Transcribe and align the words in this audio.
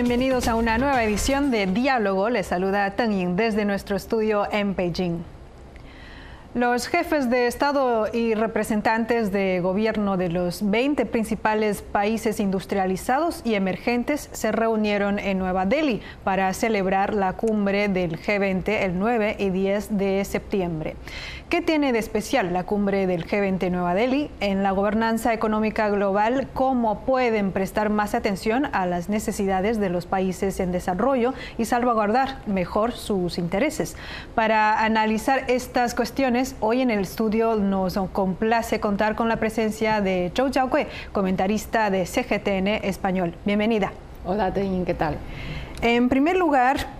bienvenidos 0.00 0.46
a 0.46 0.54
una 0.54 0.78
nueva 0.78 1.02
edición 1.02 1.50
de 1.50 1.66
Diálogo. 1.66 2.30
Les 2.30 2.46
saluda 2.46 2.88
Teng 2.92 3.10
Ying 3.10 3.34
desde 3.34 3.64
nuestro 3.64 3.96
estudio 3.96 4.46
en 4.52 4.76
Beijing. 4.76 5.24
Los 6.54 6.86
jefes 6.86 7.28
de 7.30 7.48
Estado 7.48 8.06
y 8.12 8.34
representantes 8.34 9.32
de 9.32 9.58
gobierno 9.60 10.16
de 10.16 10.28
los 10.28 10.70
20 10.70 11.04
principales 11.04 11.82
países 11.82 12.38
industrializados 12.38 13.42
y 13.44 13.54
emergentes 13.54 14.30
se 14.30 14.52
reunieron 14.52 15.18
en 15.18 15.38
Nueva 15.38 15.66
Delhi 15.66 16.00
para 16.22 16.54
celebrar 16.54 17.12
la 17.12 17.32
cumbre 17.32 17.88
del 17.88 18.20
G20 18.22 18.68
el 18.68 19.00
9 19.00 19.34
y 19.40 19.50
10 19.50 19.98
de 19.98 20.24
septiembre. 20.24 20.94
¿Qué 21.48 21.62
tiene 21.62 21.94
de 21.94 21.98
especial 21.98 22.52
la 22.52 22.64
cumbre 22.64 23.06
del 23.06 23.26
G20 23.26 23.70
Nueva 23.70 23.94
Delhi 23.94 24.30
en 24.40 24.62
la 24.62 24.72
gobernanza 24.72 25.32
económica 25.32 25.88
global? 25.88 26.46
¿Cómo 26.52 27.06
pueden 27.06 27.52
prestar 27.52 27.88
más 27.88 28.14
atención 28.14 28.66
a 28.72 28.84
las 28.84 29.08
necesidades 29.08 29.80
de 29.80 29.88
los 29.88 30.04
países 30.04 30.60
en 30.60 30.72
desarrollo 30.72 31.32
y 31.56 31.64
salvaguardar 31.64 32.42
mejor 32.44 32.92
sus 32.92 33.38
intereses? 33.38 33.96
Para 34.34 34.84
analizar 34.84 35.44
estas 35.48 35.94
cuestiones, 35.94 36.54
hoy 36.60 36.82
en 36.82 36.90
el 36.90 37.00
estudio 37.00 37.56
nos 37.56 37.98
complace 38.12 38.78
contar 38.78 39.14
con 39.14 39.30
la 39.30 39.36
presencia 39.36 40.02
de 40.02 40.30
Zhou 40.36 40.52
Jiaokui, 40.52 40.86
comentarista 41.12 41.88
de 41.88 42.04
CGTN 42.04 42.84
Español. 42.86 43.34
Bienvenida. 43.46 43.92
Hola, 44.26 44.52
Tein, 44.52 44.84
¿qué 44.84 44.92
tal? 44.92 45.16
En 45.80 46.10
primer 46.10 46.36
lugar, 46.36 46.97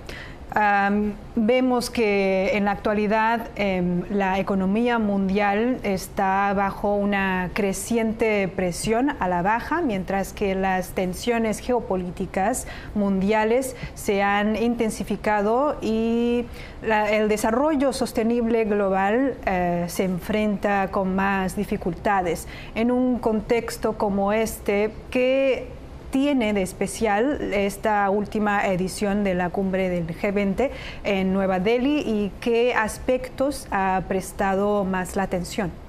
vemos 1.37 1.91
que 1.91 2.57
en 2.57 2.65
la 2.65 2.73
actualidad 2.73 3.49
em, 3.57 4.03
la 4.11 4.39
economía 4.39 4.99
mundial 4.99 5.79
está 5.83 6.53
bajo 6.55 6.95
una 6.95 7.51
creciente 7.53 8.49
presión 8.49 9.11
a 9.21 9.29
la 9.29 9.43
baja, 9.43 9.83
mientras 9.83 10.33
que 10.33 10.55
las 10.55 10.91
tensiones 10.91 11.61
geopolíticas 11.61 12.67
mundiales 12.95 13.77
se 13.95 14.23
han 14.23 14.57
intensificado 14.57 15.77
y 15.83 16.47
el 16.83 17.29
desarrollo 17.29 17.93
sostenible 17.93 18.65
global 18.65 19.35
eh, 19.47 19.85
se 19.89 20.05
enfrenta 20.05 20.89
con 20.91 21.15
más 21.15 21.57
dificultades. 21.57 22.49
En 22.75 22.91
un 22.91 23.19
contexto 23.19 23.99
como 23.99 24.33
este, 24.33 24.91
¿qué 25.11 25.78
tiene 26.11 26.53
de 26.53 26.63
especial 26.63 27.53
esta 27.53 28.09
última 28.11 28.67
edición 28.67 29.25
de 29.25 29.35
la 29.35 29.51
cumbre 29.51 29.89
del 29.89 30.07
G20 30.07 30.71
en 31.05 31.33
Nueva 31.33 31.61
Delhi 31.61 32.01
y 32.01 32.33
qué 32.41 32.75
aspectos 32.75 33.67
ha 33.71 34.03
prestado 34.09 34.85
más 34.85 35.17
la 35.17 35.25
atención? 35.25 35.88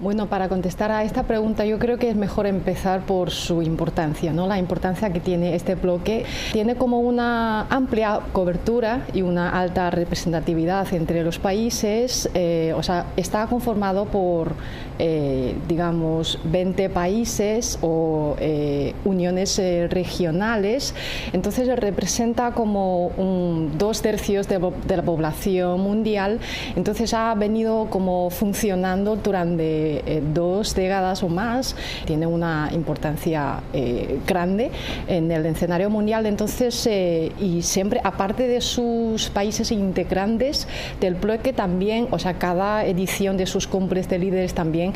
Bueno, 0.00 0.28
para 0.28 0.48
contestar 0.48 0.90
a 0.90 1.04
esta 1.04 1.24
pregunta 1.24 1.66
yo 1.66 1.78
creo 1.78 1.98
que 1.98 2.08
es 2.08 2.16
mejor 2.16 2.46
empezar 2.46 3.04
por 3.04 3.30
su 3.30 3.60
importancia, 3.60 4.32
¿no? 4.32 4.46
La 4.46 4.58
importancia 4.58 5.12
que 5.12 5.20
tiene 5.20 5.54
este 5.54 5.74
bloque. 5.74 6.24
Tiene 6.54 6.74
como 6.76 7.00
una 7.00 7.66
amplia 7.68 8.20
cobertura 8.32 9.04
y 9.12 9.20
una 9.20 9.50
alta 9.50 9.90
representatividad 9.90 10.90
entre 10.94 11.22
los 11.22 11.38
países, 11.38 12.30
eh, 12.32 12.72
o 12.74 12.82
sea, 12.82 13.08
está 13.18 13.46
conformado 13.46 14.06
por, 14.06 14.54
eh, 14.98 15.54
digamos, 15.68 16.38
20 16.44 16.88
países 16.88 17.78
o 17.82 18.36
eh, 18.40 18.94
uniones 19.04 19.60
regionales, 19.90 20.94
entonces 21.34 21.68
representa 21.78 22.52
como 22.52 23.08
un, 23.18 23.76
dos 23.76 24.00
tercios 24.00 24.48
de 24.48 24.96
la 24.96 25.02
población 25.02 25.78
mundial, 25.82 26.38
entonces 26.74 27.12
ha 27.12 27.34
venido 27.34 27.88
como 27.90 28.30
funcionando 28.30 29.16
durante 29.16 29.89
eh, 29.98 30.22
dos 30.34 30.74
décadas 30.74 31.22
o 31.22 31.28
más, 31.28 31.76
tiene 32.04 32.26
una 32.26 32.70
importancia 32.72 33.62
eh, 33.72 34.18
grande 34.26 34.70
en 35.06 35.30
el 35.30 35.46
escenario 35.46 35.90
mundial. 35.90 36.26
Entonces, 36.26 36.86
eh, 36.86 37.32
y 37.40 37.62
siempre, 37.62 38.00
aparte 38.04 38.46
de 38.46 38.60
sus 38.60 39.30
países 39.30 39.72
integrantes 39.72 40.66
del 41.00 41.14
bloque, 41.14 41.52
también, 41.52 42.08
o 42.10 42.18
sea, 42.18 42.34
cada 42.34 42.84
edición 42.84 43.36
de 43.36 43.46
sus 43.46 43.66
cumbres 43.66 44.08
de 44.08 44.18
líderes 44.18 44.54
también 44.54 44.92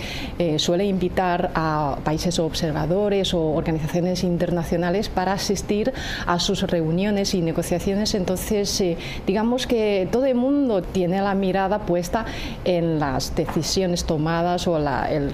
suele 0.57 0.85
invitar 0.85 1.51
a 1.55 1.99
países 2.05 2.39
observadores 2.39 3.35
o 3.35 3.53
organizaciones 3.53 4.25
internacionales 4.25 5.09
para 5.09 5.33
asistir 5.33 5.93
a 6.27 6.39
sus 6.39 6.63
reuniones 6.63 7.35
y 7.35 7.41
negociaciones. 7.41 8.15
Entonces, 8.15 8.83
digamos 9.27 9.67
que 9.67 10.09
todo 10.11 10.27
el 10.27 10.35
mundo 10.35 10.83
tiene 10.83 11.21
la 11.21 11.35
mirada 11.35 11.81
puesta 11.81 12.25
en 12.65 12.99
las 12.99 13.35
decisiones 13.35 14.05
tomadas 14.05 14.67
o 14.67 14.77
el, 15.11 15.33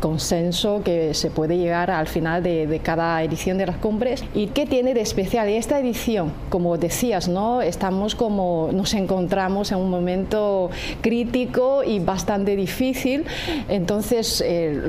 consenso 0.00 0.82
que 0.82 1.14
se 1.14 1.30
puede 1.30 1.56
llegar 1.56 1.92
al 1.92 2.08
final 2.08 2.42
de, 2.42 2.80
cada 2.82 3.22
edición 3.22 3.56
de 3.56 3.66
las 3.66 3.76
cumbres. 3.76 4.24
¿Y 4.34 4.48
qué 4.48 4.66
tiene 4.66 4.94
de 4.94 5.00
especial? 5.00 5.48
esta 5.48 5.78
edición, 5.78 6.32
como 6.48 6.76
decías, 6.76 7.28
¿no? 7.28 7.62
estamos 7.62 8.14
como 8.14 8.70
nos 8.72 8.94
encontramos 8.94 9.70
en 9.70 9.78
un 9.78 9.90
momento 9.90 10.70
crítico 11.00 11.84
y 11.84 12.00
bastante 12.00 12.56
difícil. 12.56 13.24
Entonces, 13.68 14.42
eh, 14.44 14.80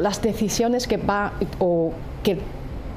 las 0.00 0.22
decisiones 0.22 0.86
que 0.86 0.96
va 0.96 1.34
o 1.58 1.92
que 2.22 2.38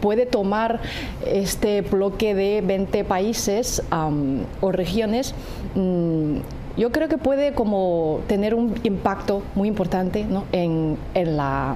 puede 0.05 0.25
tomar 0.25 0.81
este 1.25 1.81
bloque 1.81 2.35
de 2.35 2.61
20 2.61 3.03
países 3.05 3.81
o 4.61 4.71
regiones 4.71 5.33
mm, 5.73 6.37
yo 6.77 6.91
creo 6.91 7.07
que 7.07 7.17
puede 7.17 7.53
como 7.53 8.21
tener 8.27 8.53
un 8.53 8.75
impacto 8.83 9.43
muy 9.55 9.67
importante 9.67 10.25
en, 10.51 10.97
la 11.13 11.75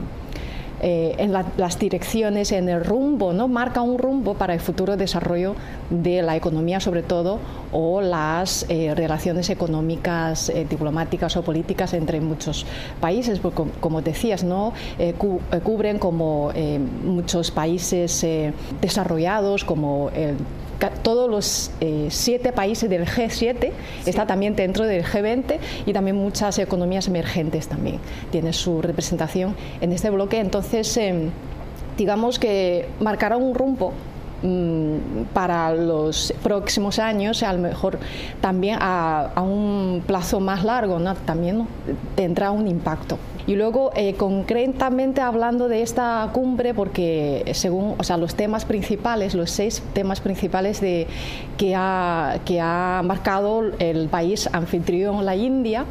eh, 0.82 1.16
en 1.18 1.34
las 1.34 1.78
direcciones, 1.78 2.54
en 2.54 2.70
el 2.70 2.86
rumbo, 2.86 3.34
¿no? 3.34 3.50
marca 3.50 3.82
un 3.82 3.98
rumbo 3.98 4.36
para 4.36 4.54
el 4.54 4.62
futuro 4.62 4.96
desarrollo 4.96 5.56
de 5.90 6.22
la 6.22 6.38
economía 6.38 6.80
sobre 6.80 7.04
todo 7.04 7.40
o 7.74 8.00
las 8.00 8.66
eh, 8.70 8.94
relaciones 8.96 9.50
económicas, 9.50 10.48
eh, 10.48 10.66
diplomáticas 10.70 11.36
o 11.36 11.42
políticas 11.42 11.94
entre 11.94 12.22
muchos 12.22 12.66
países, 13.02 13.40
porque 13.40 13.64
como 13.82 14.02
decías, 14.02 14.44
¿no? 14.44 14.74
cubren 15.64 16.00
como 16.00 16.52
muchos 17.04 17.52
países 17.52 18.26
desarrollados 18.82 19.66
como 19.66 20.10
el 20.14 20.36
todos 20.88 21.30
los 21.30 21.72
eh, 21.82 22.08
siete 22.10 22.54
países 22.54 22.90
del 22.90 23.06
G7 23.06 23.72
está 24.06 24.26
también 24.26 24.56
dentro 24.56 24.86
del 24.86 25.04
G20 25.04 25.58
y 25.86 25.94
también 25.94 26.16
muchas 26.16 26.58
economías 26.60 27.08
emergentes 27.08 27.68
también 27.68 28.00
tienen 28.32 28.54
su 28.54 28.82
representación 28.82 29.56
en 29.82 29.92
este 29.92 30.10
bloque. 30.10 30.40
Entonces, 30.40 30.96
em, 30.98 31.32
digamos 31.98 32.40
que 32.40 32.88
marcará 33.02 33.36
un 33.36 33.54
rumbo 33.54 33.92
mm, 34.42 35.24
para 35.34 35.74
los 35.74 36.34
próximos 36.42 36.98
años, 36.98 37.44
a 37.44 37.52
lo 37.52 37.60
mejor 37.60 38.00
también 38.40 38.78
a, 38.80 39.34
un 39.42 40.02
plazo 40.08 40.40
más 40.40 40.64
largo, 40.64 40.98
¿no? 41.00 41.14
también 41.16 41.68
tendrá 42.16 42.52
un 42.52 42.68
impacto. 42.68 43.18
Y 43.50 43.56
luego, 43.56 43.90
eh, 43.96 44.14
concretamente 44.14 45.22
hablando 45.22 45.70
de 45.70 45.82
esta 45.82 46.30
cumbre, 46.34 46.76
porque 46.76 47.50
según 47.56 47.96
o 47.98 48.04
sea, 48.04 48.16
los 48.16 48.36
temas 48.36 48.64
principales, 48.64 49.34
los 49.34 49.50
seis 49.50 49.82
temas 49.94 50.22
principales 50.22 50.80
de, 50.82 51.08
que, 51.58 51.74
ha, 51.76 52.42
que 52.46 52.62
ha 52.62 53.02
marcado 53.04 53.64
el 53.80 54.08
país 54.08 54.48
anfitrión, 54.54 55.26
la 55.26 55.36
India, 55.36 55.86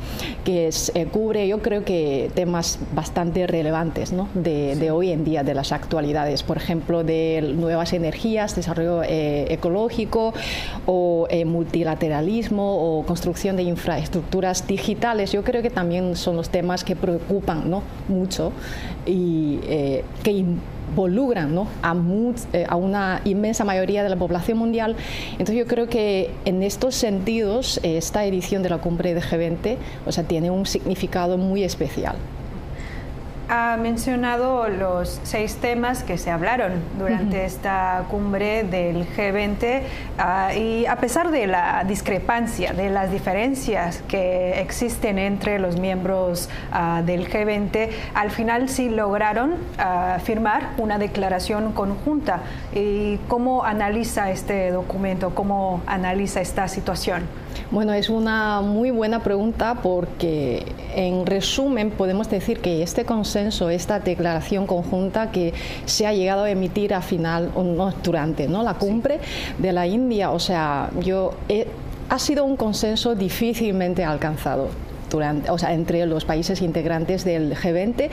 que 0.45 0.71
eh, 0.95 1.07
cubre 1.07 1.49
yo 1.49 1.61
creo 1.61 1.85
que 1.85 2.31
temas 2.33 2.79
bastante 2.95 3.49
relevantes 3.49 4.13
¿no? 4.13 4.29
de, 4.35 4.77
de, 4.77 4.93
hoy 4.93 5.11
en 5.11 5.25
día, 5.25 5.43
de 5.43 5.55
las 5.55 5.73
actualidades, 5.73 6.45
por 6.45 6.59
ejemplo, 6.59 7.03
de 7.03 7.57
nuevas 7.57 7.93
energías, 7.93 8.55
desarrollo 8.55 9.03
eh, 9.03 9.53
ecológico 9.53 10.33
o 10.87 11.27
multilateralismo 11.45 13.01
o 13.01 13.05
construcción 13.05 13.57
de 13.57 13.65
infraestructuras 13.65 14.65
digitales. 14.69 15.33
Yo 15.33 15.43
creo 15.43 15.61
que 15.61 15.71
también 15.71 16.15
son 16.15 16.37
los 16.37 16.51
temas 16.51 16.85
que 16.85 16.95
preocupan 16.95 17.48
¿no? 17.55 17.83
mucho 18.09 18.53
y 19.07 19.61
eh, 19.65 20.05
que 20.23 20.33
involucran 20.33 21.55
¿no? 21.55 21.69
a, 21.83 21.95
eh, 22.53 22.67
a, 22.69 22.77
una 22.77 23.21
inmensa 23.25 23.65
mayoría 23.65 24.03
de 24.03 24.09
la 24.09 24.17
población 24.17 24.59
mundial. 24.59 24.97
Entonces 25.33 25.57
yo 25.57 25.67
creo 25.67 25.89
que 25.89 26.31
en 26.45 26.63
estos 26.63 26.95
sentidos 26.95 27.81
esta 27.83 28.25
edición 28.25 28.63
de 28.63 28.71
la 28.71 28.79
cumbre 28.79 29.15
de 29.15 29.21
G20 29.21 29.77
o 30.07 30.13
sea, 30.13 30.25
tiene 30.25 30.51
un 30.51 30.67
significado 30.67 31.39
muy 31.39 31.65
especial 31.65 32.17
ha 33.49 33.77
mencionado 33.79 34.69
los 34.69 35.21
seis 35.23 35.57
temas 35.57 36.03
que 36.03 36.19
se 36.19 36.31
hablaron 36.31 36.83
durante 36.99 37.45
esta 37.45 38.05
cumbre 38.11 38.63
del 38.65 39.07
G20 39.17 39.83
ah, 40.19 40.55
y 40.55 40.85
a 40.87 40.97
pesar 40.97 41.31
de 41.31 41.47
la 41.47 41.85
discrepancia, 41.85 42.73
de 42.73 42.91
las 42.91 43.11
diferencias 43.11 44.03
que 44.07 44.61
existen 44.61 45.19
entre 45.19 45.59
los 45.59 45.79
miembros 45.79 46.51
ah, 46.73 47.03
del 47.05 47.29
G20, 47.31 47.91
al 48.15 48.31
final 48.31 48.69
sí 48.69 48.91
lograron 48.91 49.55
ah, 49.79 50.19
firmar 50.23 50.71
una 50.77 50.99
declaración 50.99 51.73
conjunta. 51.73 52.41
¿Y 52.75 53.17
cómo 53.29 53.65
analiza 53.65 54.31
este 54.31 54.71
documento? 54.71 55.35
¿Cómo 55.35 55.83
analiza 55.87 56.41
esta 56.41 56.69
situación? 56.69 57.23
Bueno, 57.71 57.93
es 57.93 58.09
una 58.09 58.63
muy 58.63 58.91
buena 58.91 59.23
pregunta 59.23 59.81
porque 59.83 60.65
en 60.95 61.27
resumen 61.27 61.91
podemos 61.91 62.31
decir 62.31 62.61
que 62.61 62.83
este 62.83 63.05
consenso 63.05 63.69
esta 63.69 64.01
declaración 64.01 64.67
conjunta 64.67 65.31
que 65.31 65.53
se 65.85 66.07
ha 66.07 66.15
llegado 66.15 66.45
a 66.45 66.51
emitir 66.51 66.95
a 66.95 67.03
final, 67.03 67.53
no, 67.55 67.93
durante 68.03 68.49
¿no? 68.49 68.63
la 68.63 68.75
cumbre 68.75 69.21
de 69.59 69.73
la 69.73 69.87
India. 69.87 70.31
O 70.31 70.39
sea, 70.39 70.89
yo 71.03 71.35
ha 72.09 72.19
sido 72.19 72.47
un 72.47 72.57
consenso 72.57 73.15
difícilmente 73.15 74.03
alcanzado 74.03 74.88
o 75.17 75.59
sea, 75.59 75.75
entre 75.75 76.05
los 76.07 76.25
países 76.25 76.63
integrantes 76.63 77.25
del 77.25 77.55
G20, 77.55 78.11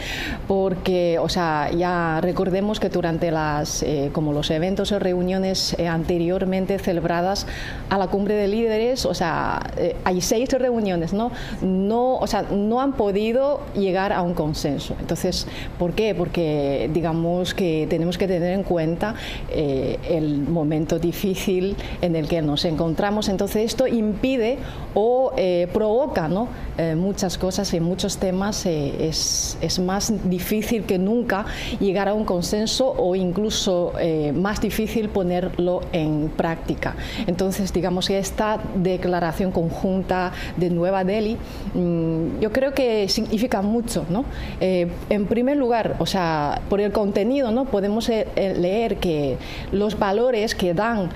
porque, 0.47 1.19
o 1.19 1.29
sea, 1.29 1.69
ya 1.71 2.19
recordemos 2.21 2.79
que 2.79 2.89
durante 2.89 3.31
las, 3.31 3.83
eh, 3.83 4.09
como 4.13 4.33
los 4.33 4.49
eventos 4.51 4.91
o 4.91 4.99
reuniones 4.99 5.75
eh, 5.77 5.87
anteriormente 5.87 6.79
celebradas 6.79 7.47
a 7.89 7.97
la 7.97 8.07
cumbre 8.07 8.35
de 8.35 8.47
líderes, 8.47 9.05
o 9.05 9.13
sea, 9.13 9.61
eh, 9.77 9.95
hay 10.03 10.21
seis 10.21 10.49
reuniones, 10.51 11.13
¿no? 11.13 11.31
No, 11.61 12.15
o 12.15 12.27
sea, 12.27 12.43
no 12.43 12.81
han 12.81 12.93
podido 12.93 13.61
llegar 13.75 14.13
a 14.13 14.21
un 14.21 14.33
consenso. 14.33 14.95
Entonces, 14.99 15.47
¿por 15.77 15.93
qué? 15.93 16.15
Porque 16.15 16.89
digamos 16.93 17.53
que 17.53 17.87
tenemos 17.89 18.17
que 18.17 18.27
tener 18.27 18.53
en 18.53 18.63
cuenta 18.63 19.15
el 19.49 20.39
momento 20.39 20.99
difícil 20.99 21.75
en 22.01 22.15
el 22.15 22.27
que 22.27 22.41
nos 22.41 22.65
encontramos. 22.65 23.29
Entonces, 23.29 23.65
esto 23.65 23.87
impide 23.87 24.57
o 24.93 25.33
provoca, 25.73 26.27
¿no? 26.27 26.47
Eh, 26.85 26.95
muchas 26.95 27.37
cosas 27.37 27.73
y 27.73 27.79
muchos 27.79 28.17
temas 28.17 28.65
eh, 28.65 29.07
es, 29.07 29.57
es, 29.61 29.79
más 29.79 30.13
difícil 30.29 30.83
que 30.83 30.97
nunca 30.97 31.45
llegar 31.79 32.07
a 32.07 32.13
un 32.13 32.25
consenso 32.25 32.93
o 32.97 33.15
incluso 33.15 33.93
eh, 33.99 34.31
más 34.33 34.61
difícil 34.61 35.09
ponerlo 35.09 35.81
en 35.91 36.31
práctica. 36.35 36.95
Entonces, 37.25 37.73
digamos 37.73 38.07
que 38.07 38.19
esta 38.19 38.59
declaración 38.75 39.51
conjunta 39.51 40.31
de 40.57 40.69
Nueva 40.69 41.03
Delhi, 41.03 41.37
mm, 41.73 42.39
yo 42.39 42.51
creo 42.51 42.73
que 42.73 43.07
significa 43.09 43.61
mucho. 43.61 44.05
¿no? 44.09 44.25
en 44.59 45.25
primer 45.27 45.57
lugar, 45.57 45.95
o 45.99 46.05
sea, 46.05 46.61
por 46.69 46.81
el 46.81 46.91
contenido, 46.91 47.51
¿no? 47.51 47.65
podemos 47.65 48.09
leer 48.09 48.97
que 48.97 49.37
los 49.71 49.97
valores 49.97 50.53
que 50.55 50.73
dan 50.73 51.09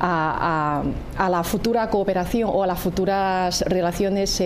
a, 0.00 0.82
a, 1.18 1.30
la 1.30 1.44
futura 1.44 1.88
cooperación 1.90 2.50
o 2.52 2.62
a 2.62 2.66
las 2.66 2.78
futuras 2.78 3.62
relaciones 3.66 4.40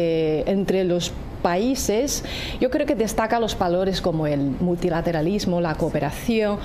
entre 0.46 0.84
los 0.84 1.12
países, 1.42 2.24
yo 2.60 2.70
creo 2.70 2.86
que 2.86 2.94
destaca 2.94 3.38
los 3.40 3.56
valores 3.58 4.00
como 4.00 4.26
el 4.26 4.40
multilateralismo, 4.40 5.60
la 5.60 5.74
cooperación 5.74 6.58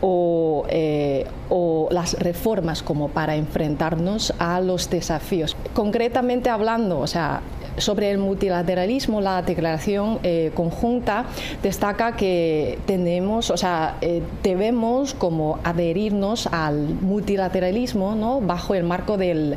o, 0.00 0.66
eh, 0.68 1.26
o, 1.48 1.88
las 1.90 2.14
reformas 2.18 2.82
como 2.82 3.08
para 3.08 3.36
enfrentarnos 3.36 4.34
a 4.38 4.60
los 4.60 4.90
desafíos. 4.90 5.56
Concretamente 5.74 6.50
hablando, 6.50 7.00
o 7.00 7.06
sea, 7.06 7.40
sobre 7.80 8.10
el 8.10 8.18
multilateralismo, 8.18 9.20
la 9.20 9.42
declaración 9.42 10.18
eh, 10.22 10.50
conjunta 10.54 11.26
destaca 11.62 12.16
que 12.16 12.78
tenemos, 12.86 13.50
o 13.50 13.56
sea, 13.56 13.96
eh, 14.00 14.22
debemos 14.42 15.14
como 15.14 15.58
adherirnos 15.64 16.46
al 16.48 16.88
multilateralismo 17.00 18.14
¿no? 18.14 18.40
bajo 18.40 18.74
el 18.74 18.84
marco 18.84 19.16
del 19.16 19.56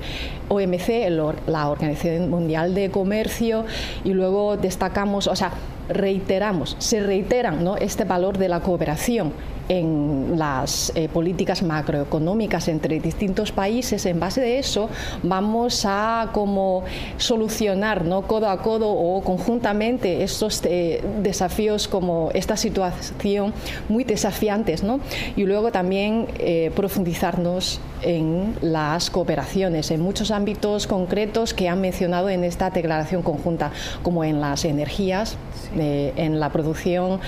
OMC, 0.49 1.09
la 1.47 1.69
Organización 1.69 2.29
Mundial 2.29 2.73
de 2.73 2.91
Comercio, 2.91 3.65
y 4.03 4.13
luego 4.13 4.57
destacamos, 4.57 5.27
o 5.27 5.35
sea, 5.35 5.51
reiteramos, 5.89 6.75
se 6.79 7.01
reiteran 7.01 7.63
¿no? 7.63 7.77
este 7.77 8.03
valor 8.03 8.37
de 8.37 8.49
la 8.49 8.61
cooperación 8.61 9.33
en 9.69 10.37
las 10.37 10.91
eh, 10.95 11.07
políticas 11.07 11.63
macroeconómicas 11.63 12.67
entre 12.67 12.99
distintos 12.99 13.53
países, 13.53 14.05
en 14.05 14.19
base 14.19 14.41
de 14.41 14.59
eso 14.59 14.89
vamos 15.23 15.85
a 15.85 16.29
como 16.33 16.83
solucionar 17.17 18.03
¿no? 18.03 18.23
codo 18.23 18.49
a 18.49 18.61
codo 18.61 18.89
o 18.91 19.21
conjuntamente 19.21 20.23
estos 20.23 20.61
eh, 20.65 21.01
desafíos 21.21 21.87
como 21.87 22.31
esta 22.33 22.57
situación 22.57 23.53
muy 23.87 24.03
desafiantes 24.03 24.83
¿no? 24.83 24.99
y 25.37 25.43
luego 25.43 25.71
también 25.71 26.27
eh, 26.39 26.71
profundizarnos 26.75 27.79
en 28.01 28.55
las 28.61 29.09
cooperaciones 29.09 29.91
en 29.91 30.01
muchos 30.01 30.31
ámbitos 30.31 30.87
concretos 30.87 31.53
que 31.53 31.69
han 31.69 31.81
mencionado 31.81 32.29
en 32.29 32.43
esta 32.43 32.69
declaración 32.69 33.21
conjunta, 33.21 33.71
como 34.03 34.23
en 34.23 34.41
las 34.41 34.65
energías, 34.65 35.37
en 35.75 36.39
la 36.39 36.49
producción 36.49 37.19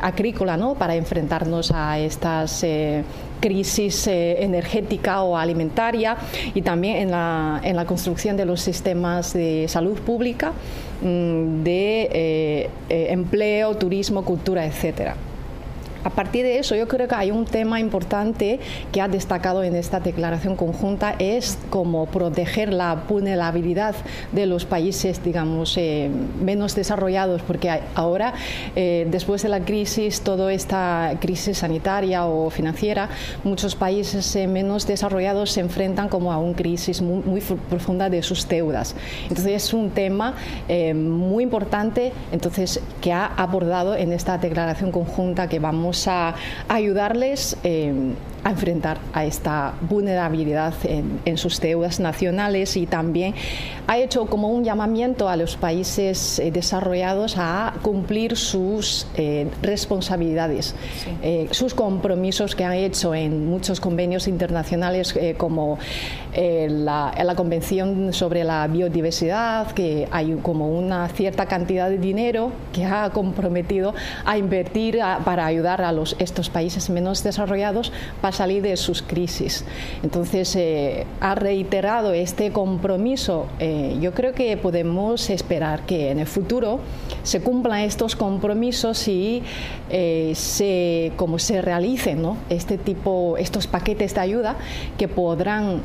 agrícola, 0.00 0.56
¿no? 0.56 0.74
para 0.74 0.94
enfrentar 0.94 1.38
a 1.72 1.98
estas 1.98 2.62
eh, 2.64 3.04
crisis 3.40 4.06
eh, 4.06 4.42
energética 4.42 5.22
o 5.22 5.36
alimentaria 5.36 6.16
y 6.54 6.62
también 6.62 6.96
en 6.96 7.10
la, 7.10 7.60
en 7.62 7.76
la, 7.76 7.84
construcción 7.84 8.36
de 8.36 8.44
los 8.44 8.60
sistemas 8.60 9.32
de 9.32 9.66
salud 9.68 9.98
pública, 10.00 10.52
mm, 11.02 11.62
de 11.62 12.08
eh, 12.12 12.70
empleo, 13.10 13.76
turismo, 13.76 14.24
cultura, 14.24 14.66
etcétera. 14.66 15.14
A 16.04 16.10
partir 16.10 16.44
de 16.44 16.58
eso, 16.58 16.76
yo 16.76 16.86
creo 16.86 17.08
que 17.08 17.14
hay 17.16 17.32
un 17.32 17.44
tema 17.44 17.80
importante 17.80 18.60
que 18.92 19.00
ha 19.00 19.08
destacado 19.08 19.64
en 19.64 19.74
esta 19.74 19.98
declaración 19.98 20.54
conjunta, 20.54 21.16
es 21.18 21.58
como 21.70 22.06
proteger 22.06 22.72
la 22.72 22.94
vulnerabilidad 22.94 23.96
de 24.30 24.46
los 24.46 24.64
países, 24.64 25.22
digamos, 25.24 25.76
eh, 25.76 26.08
menos 26.40 26.76
desarrollados, 26.76 27.42
porque 27.42 27.80
ahora, 27.96 28.34
eh, 28.76 29.08
después 29.10 29.42
de 29.42 29.48
la 29.48 29.60
crisis, 29.60 30.20
toda 30.20 30.52
esta 30.52 31.14
crisis 31.20 31.58
sanitaria 31.58 32.26
o 32.26 32.48
financiera, 32.50 33.08
muchos 33.42 33.74
países 33.74 34.36
eh, 34.36 34.46
menos 34.46 34.86
desarrollados 34.86 35.50
se 35.50 35.60
enfrentan 35.60 36.08
como 36.08 36.32
a 36.32 36.38
una 36.38 36.54
crisis 36.54 37.02
muy, 37.02 37.22
muy, 37.22 37.40
profunda 37.40 38.08
de 38.08 38.22
sus 38.22 38.48
deudas. 38.48 38.94
Entonces, 39.28 39.64
es 39.64 39.74
un 39.74 39.90
tema 39.90 40.34
muy 40.94 41.44
importante, 41.44 42.12
entonces, 42.32 42.80
que 43.00 43.12
ha 43.12 43.26
abordado 43.26 43.94
en 43.94 44.12
esta 44.12 44.38
declaración 44.38 44.90
conjunta 44.92 45.48
que 45.48 45.58
vamos 45.58 45.87
a 46.06 46.34
ayudarles 46.68 47.56
eh, 47.64 47.92
a 48.48 48.52
enfrentar 48.52 48.98
a 49.12 49.26
esta 49.26 49.74
vulnerabilidad 49.82 50.72
en, 50.84 51.36
sus 51.36 51.60
deudas 51.60 52.00
nacionales 52.00 52.76
y 52.76 52.86
también 52.86 53.34
ha 53.86 53.98
hecho 53.98 54.26
como 54.26 54.48
un 54.48 54.64
llamamiento 54.64 55.28
a 55.28 55.36
los 55.36 55.56
países 55.56 56.38
eh, 56.38 56.50
desarrollados 56.50 57.36
a 57.36 57.74
cumplir 57.82 58.36
sus 58.36 59.06
eh, 59.14 59.46
responsabilidades, 59.62 60.74
sus 61.50 61.74
compromisos 61.74 62.54
que 62.54 62.64
han 62.64 62.72
hecho 62.72 63.14
en 63.14 63.46
muchos 63.46 63.80
convenios 63.80 64.26
internacionales 64.28 65.14
como 65.36 65.78
la, 66.34 67.14
la, 67.22 67.34
Convención 67.34 68.12
sobre 68.12 68.44
la 68.44 68.66
Biodiversidad, 68.66 69.70
que 69.72 70.08
hay 70.10 70.34
como 70.42 70.68
una 70.70 71.08
cierta 71.08 71.46
cantidad 71.46 71.88
de 71.88 71.98
dinero 71.98 72.52
que 72.72 72.84
ha 72.84 73.10
comprometido 73.10 73.94
a 74.24 74.38
invertir 74.38 74.98
para 75.24 75.46
ayudar 75.46 75.82
a 75.82 75.92
los, 75.92 76.16
estos 76.18 76.50
países 76.50 76.90
menos 76.90 77.22
desarrollados 77.22 77.92
para 78.20 78.37
salir 78.38 78.62
de 78.62 78.76
sus 78.76 79.02
crisis. 79.02 79.64
Entonces, 80.04 80.54
eh, 80.54 81.06
ha 81.20 81.34
reiterado 81.34 82.12
este 82.12 82.52
compromiso. 82.52 83.46
Eh, 83.58 83.98
yo 84.00 84.14
creo 84.14 84.32
que 84.32 84.56
podemos 84.56 85.28
esperar 85.28 85.86
que 85.86 86.12
en 86.12 86.20
el 86.20 86.26
futuro 86.28 86.78
se 87.24 87.40
cumplan 87.40 87.80
estos 87.80 88.14
compromisos 88.14 89.08
y 89.08 89.42
eh, 89.90 90.32
se, 90.36 91.12
como 91.16 91.40
se 91.40 91.62
realicen 91.62 92.22
¿no? 92.22 92.36
este 92.48 92.78
tipo, 92.78 93.36
estos 93.38 93.66
paquetes 93.66 94.14
de 94.14 94.20
ayuda 94.20 94.56
que 94.96 95.08
podrán 95.08 95.82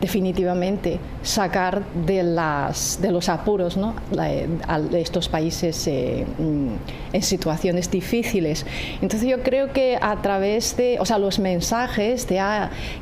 definitivamente 0.00 0.98
sacar 1.22 1.82
de, 2.06 2.22
las, 2.22 2.98
de 3.00 3.10
los 3.10 3.28
apuros 3.28 3.76
¿no? 3.76 3.94
a 4.18 4.78
estos 4.92 5.28
países 5.28 5.88
mm, 5.88 7.14
en 7.14 7.22
situaciones 7.22 7.90
difíciles. 7.90 8.66
Entonces 9.00 9.28
yo 9.28 9.42
creo 9.42 9.72
que 9.72 9.98
a 10.00 10.20
través 10.20 10.76
de, 10.76 10.98
o 11.00 11.06
sea, 11.06 11.18
los 11.18 11.38
mensajes 11.38 11.67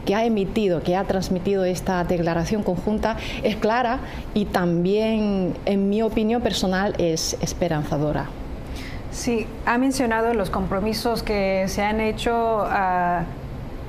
que 0.04 0.14
ha 0.14 0.24
emitido, 0.24 0.82
que 0.82 0.96
ha 0.96 1.04
transmitido 1.04 1.64
esta 1.64 2.04
declaración 2.04 2.62
conjunta 2.62 3.16
es 3.42 3.56
clara 3.56 4.00
y 4.34 4.46
también, 4.46 5.54
en 5.64 5.88
mi 5.88 6.02
opinión 6.02 6.42
personal, 6.42 6.94
es 6.98 7.36
esperanzadora. 7.40 8.26
Sí, 9.10 9.46
ha 9.64 9.78
mencionado 9.78 10.34
los 10.34 10.50
compromisos 10.50 11.22
que 11.22 11.64
se 11.68 11.82
han 11.82 12.00
hecho 12.00 12.66
a 12.68 13.24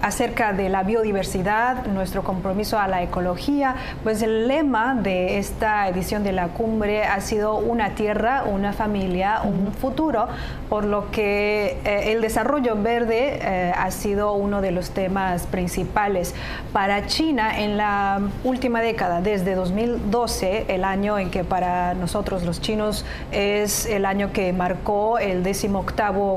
acerca 0.01 0.53
de 0.53 0.69
la 0.69 0.83
biodiversidad, 0.83 1.85
nuestro 1.87 2.23
compromiso 2.23 2.79
a 2.79 2.87
la 2.87 3.01
ecología, 3.03 3.75
pues 4.03 4.21
el 4.21 4.47
lema 4.47 4.95
de 4.95 5.37
esta 5.37 5.87
edición 5.87 6.23
de 6.23 6.31
la 6.31 6.49
cumbre 6.49 7.03
ha 7.03 7.19
sido 7.21 7.57
una 7.57 7.95
tierra, 7.95 8.43
una 8.43 8.73
familia, 8.73 9.41
un 9.43 9.73
futuro, 9.73 10.27
por 10.69 10.85
lo 10.85 11.11
que 11.11 11.77
eh, 11.85 12.11
el 12.11 12.21
desarrollo 12.21 12.75
verde 12.75 13.39
eh, 13.41 13.73
ha 13.75 13.91
sido 13.91 14.33
uno 14.33 14.61
de 14.61 14.71
los 14.71 14.91
temas 14.91 15.47
principales. 15.47 16.35
Para 16.73 17.05
China, 17.07 17.59
en 17.59 17.77
la 17.77 18.21
última 18.43 18.81
década, 18.81 19.21
desde 19.21 19.55
2012, 19.55 20.65
el 20.67 20.83
año 20.83 21.17
en 21.17 21.31
que 21.31 21.43
para 21.43 21.93
nosotros 21.93 22.43
los 22.43 22.61
chinos 22.61 23.05
es 23.31 23.85
el 23.85 24.05
año 24.05 24.31
que 24.31 24.53
marcó 24.53 25.19
el 25.19 25.43
18 25.43 25.57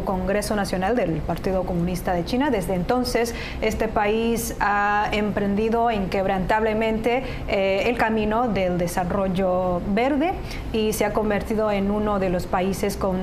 Congreso 0.04 0.56
Nacional 0.56 0.96
del 0.96 1.18
Partido 1.18 1.64
Comunista 1.64 2.12
de 2.12 2.24
China, 2.24 2.50
desde 2.50 2.74
entonces 2.74 3.34
este 3.60 3.88
país 3.88 4.56
ha 4.60 5.08
emprendido 5.12 5.90
inquebrantablemente 5.90 7.22
eh, 7.48 7.84
el 7.86 7.96
camino 7.96 8.48
del 8.48 8.78
desarrollo 8.78 9.80
verde 9.92 10.32
y 10.72 10.92
se 10.92 11.04
ha 11.04 11.12
convertido 11.12 11.70
en 11.70 11.90
uno 11.90 12.18
de 12.18 12.30
los 12.30 12.46
países 12.46 12.96
con 12.96 13.16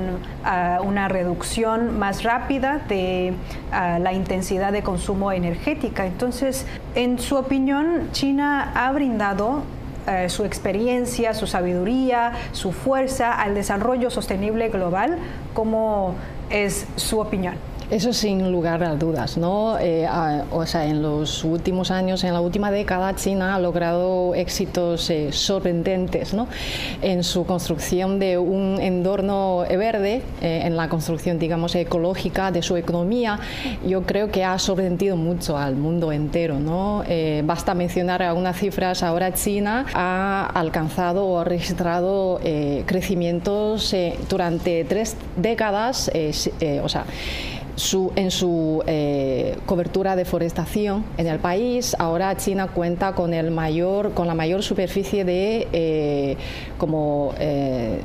ah, 0.43 0.79
una 0.83 1.07
reducción 1.07 1.97
más 1.97 2.23
rápida 2.23 2.81
de 2.87 3.33
ah, 3.71 3.99
la 3.99 4.13
intensidad 4.13 4.71
de 4.71 4.83
consumo 4.83 5.31
energética. 5.31 6.05
Entonces, 6.05 6.65
en 6.95 7.19
su 7.19 7.35
opinión, 7.35 8.09
China 8.11 8.71
ha 8.75 8.91
brindado 8.91 9.63
eh, 10.07 10.29
su 10.29 10.45
experiencia, 10.45 11.33
su 11.33 11.47
sabiduría, 11.47 12.31
su 12.53 12.71
fuerza 12.71 13.33
al 13.33 13.55
desarrollo 13.55 14.09
sostenible 14.09 14.69
global. 14.69 15.17
¿Cómo 15.53 16.15
es 16.49 16.87
su 16.95 17.19
opinión? 17.19 17.55
Eso 17.89 18.11
sin 18.11 18.51
lugar 18.51 18.83
a 18.83 18.97
dudas, 18.97 19.37
¿no? 19.37 19.79
Eh, 19.79 20.05
o 20.51 20.65
sea, 20.65 20.85
en 20.87 21.01
los 21.01 21.45
últimos 21.45 21.89
años, 21.89 22.25
en 22.25 22.33
la 22.33 22.41
última 22.41 22.69
década, 22.69 23.15
China 23.15 23.55
ha 23.55 23.59
logrado 23.59 24.35
éxitos 24.35 25.09
eh, 25.09 25.31
sorprendentes, 25.31 26.33
¿no? 26.33 26.49
En 27.01 27.23
su 27.23 27.45
construcción 27.45 28.19
de 28.19 28.37
un 28.37 28.77
entorno 28.81 29.59
verde, 29.69 30.21
eh, 30.41 30.63
en 30.65 30.75
la 30.75 30.89
construcción, 30.89 31.39
digamos, 31.39 31.75
ecológica 31.75 32.51
de 32.51 32.61
su 32.61 32.75
economía, 32.75 33.39
yo 33.87 34.03
creo 34.03 34.31
que 34.31 34.43
ha 34.43 34.59
sorprendido 34.59 35.15
mucho 35.15 35.57
al 35.57 35.77
mundo 35.77 36.11
entero, 36.11 36.59
¿no? 36.59 37.03
basta 37.43 37.73
mencionar 37.73 38.21
algunas 38.21 38.57
cifras. 38.57 39.01
Ahora 39.01 39.33
China 39.33 39.85
ha 39.93 40.45
alcanzado 40.53 41.25
o 41.25 41.39
ha 41.39 41.43
registrado 41.43 42.39
crecimientos 42.85 43.95
durante 44.29 44.83
tres 44.83 45.15
décadas, 45.37 46.11
o 46.83 46.89
sea, 46.89 47.05
en 48.15 48.31
su 48.31 48.83
eh, 48.87 49.55
cobertura 49.67 50.15
de 50.15 50.25
forestación 50.25 51.05
en 51.17 51.27
el 51.27 51.39
país. 51.39 51.95
Ahora 51.99 52.35
China 52.35 52.67
cuenta 52.67 53.13
con, 53.13 53.33
el 53.33 53.51
mayor, 53.51 54.13
con 54.13 54.25
la 54.25 54.33
mayor 54.33 54.63
superficie 54.63 55.23
de 55.23 55.67
eh, 55.71 56.37
como, 56.79 57.35
eh, 57.39 58.01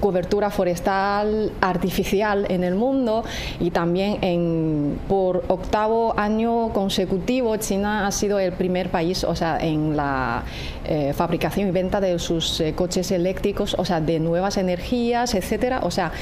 cobertura 0.00 0.50
forestal 0.50 1.52
artificial 1.60 2.46
en 2.50 2.64
el 2.64 2.74
mundo 2.74 3.24
y 3.60 3.70
también 3.70 4.18
en, 4.22 4.98
por 5.08 5.44
octavo 5.48 6.18
año 6.18 6.72
consecutivo 6.72 7.56
China 7.56 8.06
ha 8.06 8.10
sido 8.10 8.40
el 8.40 8.52
primer 8.52 8.90
país 8.90 9.22
o 9.22 9.36
sea, 9.36 9.58
en 9.60 9.96
la 9.96 10.42
fabricación 11.14 11.68
y 11.68 11.70
venta 11.70 12.00
de 12.00 12.18
sus 12.18 12.62
coches 12.74 13.10
eléctricos, 13.10 13.76
o 13.78 13.84
sea, 13.84 14.00
de 14.00 14.18
nuevas 14.18 14.56
energías, 14.56 15.34
etcétera. 15.34 15.80
O 15.82 15.90
sea, 15.90 16.12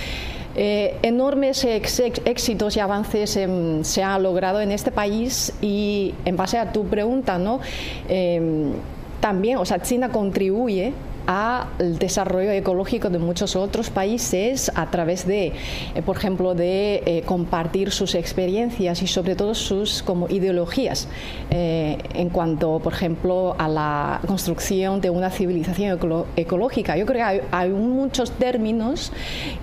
eh, 0.56 0.96
enormes 1.02 1.64
éxitos 1.64 2.76
y 2.76 2.80
avances 2.80 3.38
se 3.82 4.02
han 4.02 4.22
logrado 4.22 4.60
en 4.60 4.72
este 4.72 4.90
país 4.90 5.52
y 5.60 6.14
en 6.24 6.36
base 6.36 6.58
a 6.58 6.72
tu 6.72 6.86
pregunta, 6.86 7.38
¿no? 7.38 7.60
Em, 8.08 8.72
también, 9.20 9.58
o 9.58 9.66
sea, 9.66 9.80
China 9.82 10.10
contribuye 10.10 10.94
al 11.26 11.98
desarrollo 11.98 12.50
ecológico 12.50 13.10
de 13.10 13.18
muchos 13.18 13.56
otros 13.56 13.90
países 13.90 14.70
a 14.74 14.90
través 14.90 15.26
de, 15.26 15.52
eh, 15.94 16.02
por 16.04 16.16
ejemplo, 16.16 16.54
de 16.54 17.02
eh, 17.06 17.22
compartir 17.24 17.90
sus 17.90 18.14
experiencias 18.14 19.02
y 19.02 19.06
sobre 19.06 19.34
todo 19.34 19.54
sus 19.54 20.02
como 20.02 20.28
ideologías 20.28 21.08
eh, 21.50 21.98
en 22.14 22.30
cuanto, 22.30 22.78
por 22.78 22.92
ejemplo, 22.92 23.56
a 23.58 23.68
la 23.68 24.20
construcción 24.26 25.00
de 25.00 25.10
una 25.10 25.30
civilización 25.30 25.98
ecológica. 26.36 26.96
Yo 26.96 27.06
creo 27.06 27.18
que 27.18 27.22
hay, 27.22 27.40
hay, 27.50 27.70
muchos 27.70 28.30
términos 28.32 29.12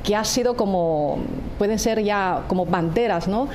que 0.04 0.16
ha 0.16 0.24
sido 0.24 0.56
como 0.56 1.20
pueden 1.58 1.80
ser 1.80 2.04
ya 2.04 2.44
como 2.48 2.66
banderas, 2.66 3.28
¿no? 3.28 3.48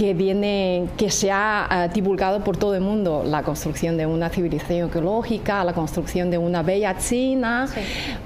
Que 0.00 0.14
viene, 0.14 0.86
que 0.96 1.10
se 1.10 1.30
ha 1.30 1.90
divulgado 1.92 2.42
por 2.42 2.56
todo 2.56 2.74
el 2.74 2.80
mundo, 2.80 3.22
la 3.22 3.42
construcción 3.42 3.98
de 3.98 4.06
una 4.06 4.30
civilización 4.30 4.88
ecológica, 4.88 5.62
la 5.62 5.74
construcción 5.74 6.30
de 6.30 6.38
una 6.38 6.62
bella 6.62 6.96
China, 6.96 7.68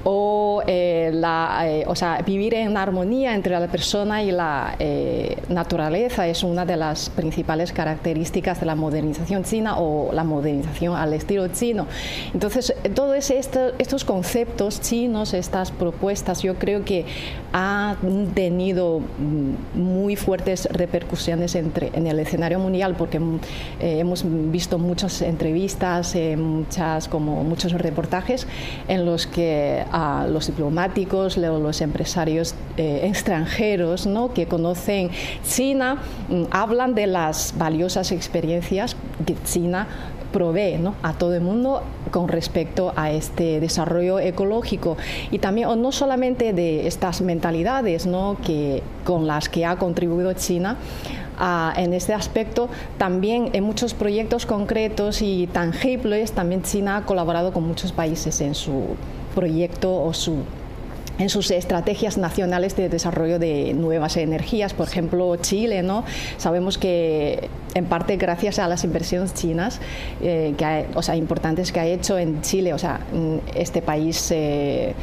o, 0.04 0.62
eh, 0.69 1.11
la, 1.12 1.64
eh, 1.64 1.83
o 1.88 1.97
sea, 1.97 2.23
vivir 2.25 2.54
en 2.54 2.76
armonía 2.76 3.35
entre 3.35 3.59
la 3.59 3.66
persona 3.66 4.23
y 4.23 4.31
la 4.31 4.76
eh, 4.78 5.37
naturaleza 5.49 6.28
es 6.28 6.45
una 6.45 6.64
de 6.64 6.76
las 6.76 7.11
principales 7.11 7.73
características 7.73 8.61
de 8.61 8.66
la 8.66 8.76
modernización 8.76 9.43
china 9.43 9.76
o 9.76 10.12
la 10.12 10.23
modernización 10.23 10.95
al 10.95 11.12
estilo 11.12 11.49
chino. 11.49 11.88
Entonces, 12.33 12.73
todos 12.95 13.33
estos 13.33 14.04
conceptos 14.04 14.81
chinos, 14.81 15.35
estas 15.35 15.73
propuestas, 15.73 16.40
yo 16.40 16.54
creo 16.54 16.85
que 16.85 17.04
han 17.56 18.32
tenido 18.34 18.99
mm, 19.00 19.78
muy 19.78 20.16
fuertes 20.16 20.66
repercusiones 20.73 21.54
en 21.54 21.73
en 21.92 22.06
el 22.06 22.18
escenario 22.18 22.58
mundial, 22.58 22.94
porque 22.96 23.20
mm, 23.20 23.40
eh, 23.80 23.99
hemos 24.00 24.25
visto 24.50 24.78
muchas 24.78 25.23
entrevistas, 25.23 26.14
eh, 26.14 26.37
muchas, 26.37 27.08
como 27.08 27.44
muchos 27.44 27.73
reportajes 27.73 28.46
en 28.88 29.04
los 29.06 29.26
que 29.26 29.84
a 29.92 30.26
los 30.28 30.49
diplomáticos, 30.49 31.37
los 31.37 31.80
empresarios 31.80 32.54
eh, 32.76 33.02
extranjeros 33.04 34.06
¿no? 34.06 34.32
que 34.32 34.46
conocen 34.46 35.11
China 35.46 35.99
mm, 36.28 36.44
hablan 36.50 36.94
de 36.94 37.06
las 37.06 37.54
valiosas 37.56 38.11
experiencias 38.12 38.96
que 39.25 39.37
China 39.44 39.87
provee 40.34 40.80
a 41.04 41.12
todo 41.12 41.32
el 41.34 41.42
mundo 41.42 41.80
con 42.10 42.26
respecto 42.26 42.92
a 42.96 43.12
este 43.12 43.60
desarrollo 43.60 44.18
ecológico 44.18 44.96
y 45.30 45.38
también 45.38 45.80
no 45.80 45.92
solamente 45.92 46.52
de 46.52 46.88
estas 46.88 47.20
mentalidades 47.20 48.04
¿no? 48.04 48.36
que, 48.44 48.82
con 49.04 49.28
las 49.28 49.48
que 49.48 49.64
ha 49.64 49.76
contribuido 49.76 50.32
China 50.32 50.76
en 51.76 51.94
este 51.94 52.14
aspecto. 52.14 52.68
También 52.98 53.50
en 53.52 53.62
muchos 53.62 53.94
proyectos 53.94 54.44
concretos 54.44 55.22
y 55.22 55.46
tangibles, 55.46 56.32
también 56.32 56.62
China 56.62 56.96
ha 56.96 57.06
colaborado 57.06 57.52
con 57.52 57.62
muchos 57.62 57.92
países 57.92 58.40
en 58.40 58.56
su 58.56 58.96
proyecto 59.36 60.02
o 60.02 60.12
su 60.12 60.38
en 61.18 61.28
sus 61.28 61.52
estrategias 61.52 62.18
nacionales 62.18 62.74
de 62.74 62.88
desarrollo 62.88 63.38
de 63.38 63.72
nuevas 63.72 64.16
energías. 64.16 64.74
Por 64.74 64.88
ejemplo, 64.88 65.36
Chile, 65.36 65.84
¿no? 65.84 66.04
Sabemos 66.38 66.76
que 66.76 67.48
en 67.75 67.87
parte 67.87 68.16
gracias 68.16 68.59
a 68.59 68.69
las 68.69 68.85
inversiones 68.85 69.35
chinas, 69.35 69.81
eh, 70.23 70.54
que 70.57 70.87
o 70.95 71.02
sea, 71.02 71.16
importantes 71.16 71.73
que 71.73 71.81
ha 71.81 71.87
hecho 71.87 72.19
en 72.19 72.40
Chile, 72.43 72.73
o 72.73 72.78
sea, 72.78 73.00
este 73.54 73.83
país 73.83 74.31
eh, 74.31 74.95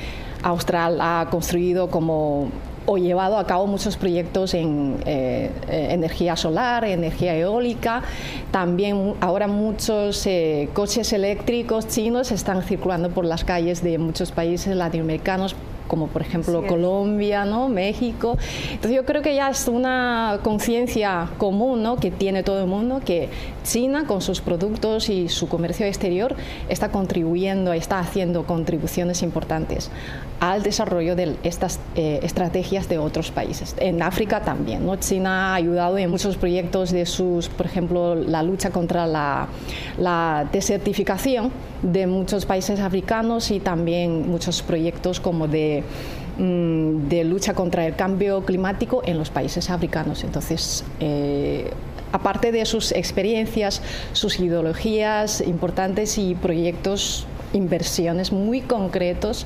austral 0.43 0.99
ha 1.01 1.27
construido 1.29 1.89
como 1.89 2.49
o 2.87 2.97
llevado 2.97 3.37
a 3.37 3.45
cabo 3.45 3.67
muchos 3.67 3.95
proyectos 3.95 4.55
en 4.55 4.97
eh, 5.05 5.51
energía 5.69 6.35
solar, 6.35 6.83
energía 6.83 7.35
eólica. 7.35 8.01
También 8.49 9.13
ahora 9.21 9.45
muchos 9.45 10.27
coches 10.73 11.13
eléctricos 11.13 11.87
chinos 11.87 12.31
están 12.31 12.63
circulando 12.63 13.09
por 13.11 13.23
las 13.25 13.43
calles 13.43 13.83
de 13.83 13.99
muchos 13.99 14.31
países 14.31 14.75
latinoamericanos 14.75 15.55
como 15.91 16.07
por 16.07 16.21
ejemplo 16.21 16.65
Colombia, 16.65 17.43
¿no? 17.43 17.67
México. 17.67 18.37
Entonces 18.71 18.95
yo 18.95 19.03
creo 19.03 19.21
que 19.21 19.35
ya 19.35 19.49
es 19.49 19.67
una 19.67 20.39
conciencia 20.41 21.27
común 21.37 21.83
¿no? 21.83 21.97
que 21.97 22.11
tiene 22.11 22.43
todo 22.43 22.61
el 22.61 22.67
mundo 22.67 23.01
que 23.03 23.27
China 23.63 24.05
con 24.07 24.21
sus 24.21 24.39
productos 24.39 25.09
y 25.09 25.27
su 25.27 25.49
comercio 25.49 25.85
exterior 25.85 26.37
está 26.69 26.91
contribuyendo, 26.91 27.73
está 27.73 27.99
haciendo 27.99 28.45
contribuciones 28.45 29.21
importantes 29.21 29.91
al 30.39 30.63
desarrollo 30.63 31.17
de 31.17 31.35
estas 31.43 31.81
eh, 31.95 32.21
estrategias 32.23 32.87
de 32.87 32.97
otros 32.97 33.29
países. 33.31 33.75
En 33.77 34.01
África 34.01 34.39
también, 34.39 34.85
¿no? 34.85 34.95
China 34.95 35.51
ha 35.51 35.55
ayudado 35.55 35.97
en 35.97 36.09
muchos 36.09 36.37
proyectos 36.37 36.91
de 36.91 37.05
sus, 37.05 37.49
por 37.49 37.65
ejemplo, 37.65 38.15
la 38.15 38.43
lucha 38.43 38.69
contra 38.69 39.05
la, 39.07 39.49
la 39.97 40.47
desertificación 40.53 41.51
de 41.81 42.07
muchos 42.07 42.45
países 42.45 42.79
africanos 42.79 43.51
y 43.51 43.59
también 43.59 44.29
muchos 44.29 44.61
proyectos 44.61 45.19
como 45.19 45.47
de 45.47 45.83
mm, 46.37 47.07
de 47.09 47.23
lucha 47.23 47.53
contra 47.53 47.85
el 47.85 47.95
cambio 47.95 48.43
climático 48.45 49.01
en 49.05 49.17
los 49.17 49.29
países 49.29 49.69
africanos. 49.69 50.23
Entonces, 50.23 50.83
eh, 50.99 51.71
aparte 52.11 52.51
de 52.51 52.65
sus 52.65 52.91
experiencias, 52.91 53.81
sus 54.13 54.39
ideologías 54.39 55.41
importantes 55.41 56.17
y 56.17 56.35
proyectos 56.35 57.25
inversiones 57.53 58.31
muy 58.31 58.61
concretos, 58.61 59.45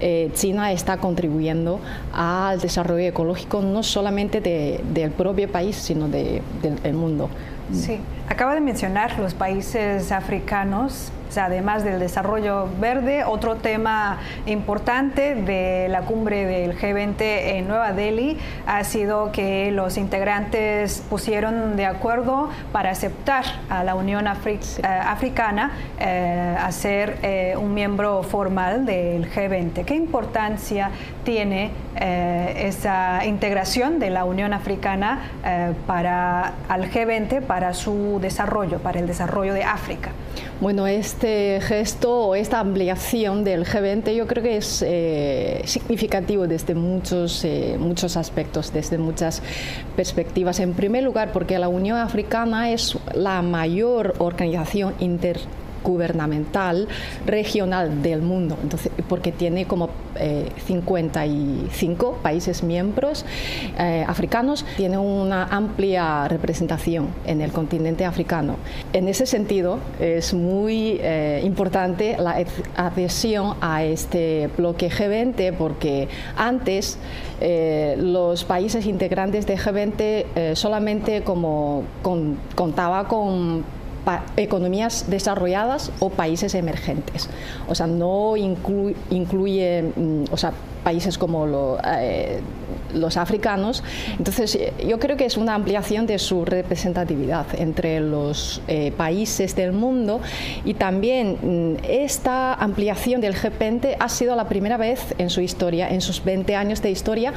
eh, 0.00 0.30
China 0.34 0.72
está 0.72 0.96
contribuyendo 0.96 1.80
al 2.12 2.60
desarrollo 2.60 3.06
ecológico 3.06 3.62
no 3.62 3.82
solamente 3.82 4.40
del 4.40 5.10
propio 5.12 5.50
país, 5.50 5.76
sino 5.76 6.08
del 6.08 6.94
mundo. 6.94 7.28
Sí, 7.72 7.98
acaba 8.28 8.54
de 8.54 8.60
mencionar 8.60 9.18
los 9.18 9.34
países 9.34 10.12
africanos 10.12 11.10
además 11.36 11.84
del 11.84 11.98
desarrollo 11.98 12.68
verde, 12.80 13.24
otro 13.24 13.56
tema 13.56 14.18
importante 14.46 15.34
de 15.34 15.88
la 15.88 16.02
cumbre 16.02 16.46
del 16.46 16.78
G20 16.78 17.14
en 17.20 17.68
Nueva 17.68 17.92
Delhi 17.92 18.38
ha 18.66 18.84
sido 18.84 19.32
que 19.32 19.70
los 19.70 19.96
integrantes 19.96 21.02
pusieron 21.08 21.76
de 21.76 21.86
acuerdo 21.86 22.50
para 22.72 22.90
aceptar 22.90 23.44
a 23.68 23.84
la 23.84 23.94
Unión 23.94 24.26
eh, 24.26 24.58
Africana 24.84 25.72
eh, 25.98 26.56
a 26.58 26.70
ser 26.72 27.18
eh, 27.22 27.54
un 27.58 27.74
miembro 27.74 28.22
formal 28.22 28.86
del 28.86 29.30
G20. 29.30 29.84
¿Qué 29.84 29.94
importancia 29.94 30.90
tiene 31.24 31.72
esa 31.96 33.24
integración 33.24 33.98
de 33.98 34.10
la 34.10 34.24
Unión 34.24 34.52
Africana 34.52 35.20
para 35.86 36.52
al 36.68 36.90
G20 36.90 37.42
para 37.42 37.72
su 37.72 38.18
desarrollo, 38.20 38.78
para 38.78 38.98
el 38.98 39.06
desarrollo 39.06 39.54
de 39.54 39.64
África. 39.64 40.10
Bueno, 40.60 40.86
este 40.86 41.60
gesto 41.60 42.28
o 42.28 42.34
esta 42.34 42.60
ampliación 42.60 43.44
del 43.44 43.64
G20 43.66 44.14
yo 44.14 44.26
creo 44.26 44.42
que 44.42 44.56
es 44.56 44.82
eh, 44.86 45.62
significativo 45.64 46.46
desde 46.46 46.74
muchos, 46.74 47.44
eh, 47.44 47.76
muchos 47.78 48.16
aspectos, 48.16 48.72
desde 48.72 48.98
muchas 48.98 49.42
perspectivas. 49.96 50.60
En 50.60 50.74
primer 50.74 51.02
lugar, 51.02 51.32
porque 51.32 51.58
la 51.58 51.68
Unión 51.68 51.98
Africana 51.98 52.70
es 52.70 52.96
la 53.14 53.42
mayor 53.42 54.14
organización 54.18 54.94
inter 55.00 55.40
gubernamental 55.84 56.88
regional 57.26 58.02
del 58.02 58.22
mundo, 58.22 58.58
entonces, 58.60 58.90
porque 59.08 59.30
tiene 59.30 59.66
como 59.66 59.90
55 60.66 62.06
eh, 62.16 62.22
países 62.22 62.62
miembros 62.62 63.24
eh, 63.78 64.04
africanos, 64.06 64.64
tiene 64.76 64.98
una 64.98 65.44
amplia 65.44 66.26
representación 66.28 67.08
en 67.26 67.40
el 67.40 67.52
continente 67.52 68.04
africano. 68.04 68.56
En 68.92 69.08
ese 69.08 69.26
sentido, 69.26 69.78
es 70.00 70.34
muy 70.34 70.98
eh, 71.02 71.42
importante 71.44 72.16
la 72.18 72.44
adhesión 72.76 73.56
a 73.60 73.84
este 73.84 74.48
bloque 74.56 74.90
G20 74.90 75.52
porque 75.56 76.08
antes 76.36 76.98
los 77.98 78.44
países 78.44 78.86
integrantes 78.86 79.46
de 79.46 79.58
G20 79.58 80.54
solamente 80.54 81.22
como 81.22 81.82
contaba 82.54 83.06
con 83.06 83.64
economías 84.36 85.06
desarrolladas 85.08 85.90
o 85.98 86.10
países 86.10 86.54
emergentes. 86.54 87.28
O 87.68 87.74
sea, 87.74 87.86
no 87.86 88.36
incluye, 88.36 89.82
mm, 89.96 90.24
o 90.30 90.36
sea, 90.36 90.52
países 90.84 91.18
como 91.18 91.78
eh, 91.82 92.40
los 92.92 93.16
africanos. 93.16 93.82
Entonces, 94.18 94.56
yo 94.86 95.00
creo 95.00 95.16
que 95.16 95.24
es 95.24 95.36
una 95.36 95.54
ampliación 95.54 96.06
de 96.06 96.18
su 96.18 96.44
representatividad 96.44 97.46
entre 97.58 97.98
los 98.00 98.60
eh, 98.68 98.92
países 98.96 99.56
del 99.56 99.72
mundo 99.72 100.20
y 100.64 100.74
también 100.74 101.38
mm, 101.42 101.84
esta 101.88 102.54
ampliación 102.54 103.20
del 103.20 103.34
G20 103.34 103.96
ha 103.98 104.08
sido 104.08 104.36
la 104.36 104.48
primera 104.48 104.76
vez 104.76 105.14
en 105.18 105.30
su 105.30 105.40
historia, 105.40 105.88
en 105.88 106.02
sus 106.02 106.22
20 106.22 106.54
años 106.54 106.82
de 106.82 106.90
historia, 106.90 107.32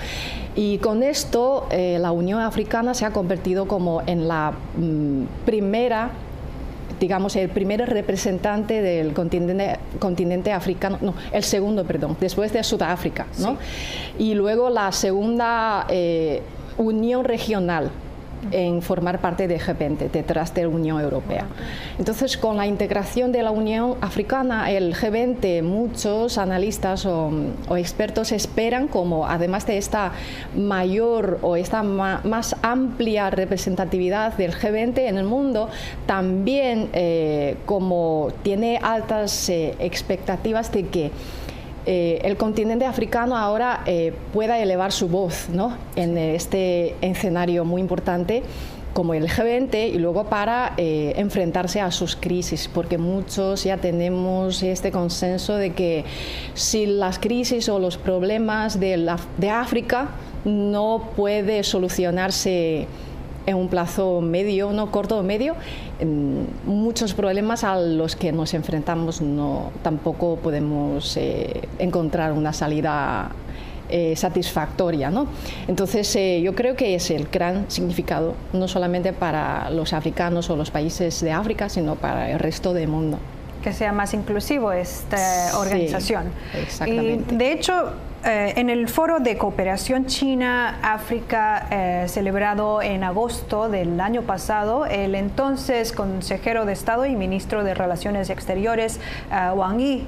y 0.55 0.77
con 0.79 1.01
esto 1.01 1.67
eh, 1.71 1.97
la 1.99 2.11
Unión 2.11 2.41
Africana 2.41 2.93
se 2.93 3.05
ha 3.05 3.11
convertido 3.11 3.67
como 3.67 4.01
en 4.05 4.27
la 4.27 4.53
mm, 4.77 5.45
primera 5.45 6.11
digamos, 6.99 7.35
el 7.35 7.49
primer 7.49 7.87
representante 7.87 8.81
del 8.81 9.13
continente, 9.13 9.79
continente 9.99 10.51
africano, 10.51 10.97
no, 11.01 11.13
el 11.31 11.43
segundo, 11.43 11.83
perdón, 11.83 12.17
después 12.19 12.51
de 12.53 12.63
Sudáfrica, 12.63 13.27
¿no? 13.39 13.57
Y 14.17 14.33
luego 14.33 14.69
la 14.69 14.91
segunda 14.91 15.85
eh, 15.89 16.41
unión 16.77 17.23
regional 17.23 17.91
en 18.51 18.81
formar 18.81 19.19
parte 19.19 19.47
de 19.47 19.59
G20 19.59 20.11
detrás 20.11 20.53
de 20.53 20.63
la 20.63 20.69
Unión 20.69 20.99
Europea. 20.99 21.45
Entonces, 21.97 22.37
con 22.37 22.57
la 22.57 22.67
integración 22.67 23.31
de 23.31 23.43
la 23.43 23.51
Unión 23.51 23.95
Africana, 24.01 24.71
el 24.71 24.95
G20, 24.95 25.63
muchos 25.63 26.37
analistas 26.37 27.05
o, 27.05 27.31
expertos 27.77 28.31
esperan 28.31 28.87
como, 28.87 29.27
además 29.27 29.65
de 29.65 29.77
esta 29.77 30.11
mayor 30.55 31.39
o 31.41 31.55
esta 31.55 31.83
más 31.83 32.55
amplia 32.61 33.29
representatividad 33.29 34.33
del 34.37 34.53
G20 34.53 34.99
en 34.99 35.17
el 35.17 35.25
mundo, 35.25 35.69
también 36.05 36.89
eh, 36.93 37.57
como 37.65 38.29
tiene 38.43 38.79
altas 38.81 39.49
eh, 39.49 39.75
expectativas 39.79 40.71
de 40.71 40.87
que 40.87 41.11
eh, 41.89 42.19
el 42.23 42.35
continente 42.35 42.83
africano 42.83 43.37
ahora 43.37 43.81
eh, 43.85 44.11
pueda 44.33 44.59
elevar 44.59 44.91
su 44.91 45.07
voz 45.07 45.47
en 45.95 46.17
este 46.17 46.95
escenario 46.99 47.63
muy 47.63 47.79
importante 47.79 48.43
como 48.91 49.13
el 49.13 49.29
G20 49.29 49.93
y 49.93 49.97
luego 49.97 50.25
para 50.25 50.73
eh, 50.75 51.13
enfrentarse 51.15 51.79
a 51.79 51.89
sus 51.91 52.17
crisis, 52.17 52.67
porque 52.67 52.97
muchos 52.97 53.63
ya 53.63 53.77
tenemos 53.77 54.61
este 54.63 54.91
consenso 54.91 55.55
de 55.55 55.71
que 55.71 56.03
si 56.55 56.87
las 56.87 57.19
crisis 57.19 57.69
o 57.69 57.79
los 57.79 57.97
problemas 57.97 58.81
de, 58.81 59.15
de 59.37 59.49
África 59.49 60.09
no 60.43 61.11
puede 61.15 61.63
solucionarse 61.63 62.87
en 63.47 63.55
un 63.55 63.69
plazo 63.69 64.21
medio, 64.21 64.71
no 64.73 64.91
corto 64.91 65.17
o 65.17 65.23
medio, 65.23 65.55
muchos 66.65 67.13
problemas 67.13 67.63
a 67.63 67.79
los 67.79 68.15
que 68.15 68.31
nos 68.31 68.53
enfrentamos 68.53 69.21
no 69.21 69.71
tampoco 69.81 70.35
podemos 70.35 71.15
eh, 71.17 71.61
encontrar 71.79 72.33
una 72.33 72.51
salida 72.51 73.31
eh, 73.89 74.17
satisfactoria. 74.17 75.09
¿no? 75.09 75.27
Entonces, 75.69 76.13
eh, 76.17 76.41
yo 76.41 76.53
creo 76.55 76.75
que 76.75 76.93
es 76.93 77.09
el 77.09 77.29
gran 77.31 77.71
significado, 77.71 78.35
no 78.51 78.67
solamente 78.67 79.13
para 79.13 79.69
los 79.69 79.93
africanos 79.93 80.49
o 80.49 80.57
los 80.57 80.69
países 80.69 81.21
de 81.21 81.31
África, 81.31 81.69
sino 81.69 81.95
para 81.95 82.29
el 82.29 82.39
resto 82.39 82.73
del 82.73 82.89
mundo. 82.89 83.17
Que 83.63 83.71
sea 83.71 83.93
más 83.93 84.13
inclusivo 84.13 84.73
esta 84.73 85.57
organización. 85.57 86.25
exactamente. 86.53 87.33
Y 87.33 87.37
de 87.37 87.51
hecho, 87.53 87.93
eh, 88.25 88.53
en 88.57 88.69
el 88.69 88.87
foro 88.89 89.19
de 89.19 89.37
cooperación 89.37 90.07
China-África 90.07 91.67
eh, 91.69 92.05
celebrado 92.07 92.81
en 92.81 93.03
agosto 93.03 93.69
del 93.69 93.99
año 94.01 94.23
pasado, 94.23 94.85
el 94.87 95.13
entonces 95.13 95.91
consejero 95.91 96.65
de 96.65 96.73
Estado 96.73 97.05
y 97.05 97.15
ministro 97.15 97.63
de 97.63 97.75
Relaciones 97.75 98.29
Exteriores, 98.29 98.99
eh, 99.31 99.51
Wang 99.53 99.77
Yi, 99.77 100.07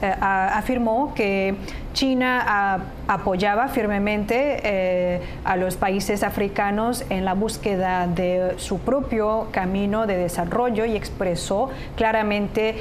afirmó 0.00 1.12
que 1.14 1.56
China 1.92 2.82
apoyaba 3.06 3.68
firmemente 3.68 4.60
eh, 4.62 5.20
a 5.44 5.56
los 5.56 5.76
países 5.76 6.22
africanos 6.22 7.04
en 7.10 7.24
la 7.24 7.34
búsqueda 7.34 8.06
de 8.06 8.54
su 8.56 8.78
propio 8.78 9.48
camino 9.50 10.06
de 10.06 10.16
desarrollo 10.16 10.84
y 10.84 10.96
expresó 10.96 11.70
claramente 11.96 12.76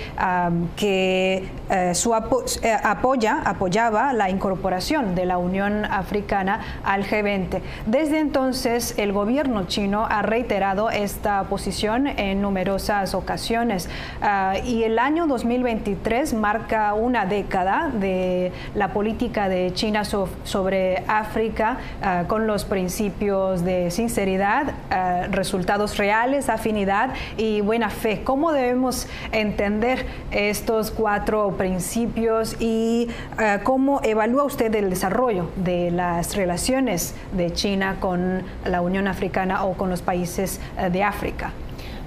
que 0.75 1.49
eh, 1.69 1.95
su 1.95 2.13
eh, 2.13 2.77
apoya, 2.83 3.41
apoyaba 3.45 4.13
la 4.13 4.29
incorporación 4.29 5.15
de 5.15 5.25
la 5.25 5.37
Unión 5.37 5.85
Africana 5.85 6.61
al 6.83 7.03
G20. 7.05 7.61
Desde 7.85 8.19
entonces, 8.19 8.95
el 8.97 9.13
gobierno 9.13 9.67
chino 9.67 10.05
ha 10.09 10.21
reiterado 10.21 10.89
esta 10.89 11.43
posición 11.43 12.07
en 12.07 12.41
numerosas 12.41 13.13
ocasiones 13.13 13.89
ah, 14.21 14.55
y 14.63 14.83
el 14.83 14.99
año 14.99 15.27
2023 15.27 16.33
marca 16.33 16.93
una 16.93 17.25
década 17.25 17.89
de 17.93 18.51
la 18.75 18.93
política 19.01 19.49
de 19.49 19.73
China 19.73 20.03
sobre 20.05 21.03
África 21.07 21.77
ah, 22.03 22.25
con 22.27 22.45
los 22.45 22.65
principios 22.65 23.63
de 23.63 23.89
sinceridad, 23.89 24.75
ah, 24.91 25.23
resultados 25.31 25.97
reales, 25.97 26.49
afinidad 26.49 27.09
y 27.35 27.61
buena 27.61 27.89
fe. 27.89 28.21
¿Cómo 28.23 28.51
debemos 28.51 29.07
entender 29.31 30.05
estos 30.29 30.91
cuatro 30.91 31.57
principios 31.57 32.55
y 32.59 33.07
ah, 33.39 33.61
cómo 33.63 34.01
evalúa 34.03 34.43
usted 34.43 34.75
el 34.75 34.91
desarrollo 34.91 35.49
de 35.55 35.89
las 35.89 36.35
relaciones 36.35 37.15
de 37.35 37.51
China 37.53 37.97
con 37.99 38.43
la 38.65 38.81
Unión 38.81 39.07
Africana 39.07 39.65
o 39.65 39.73
con 39.73 39.89
los 39.89 40.03
países 40.03 40.59
de 40.91 41.03
África? 41.03 41.53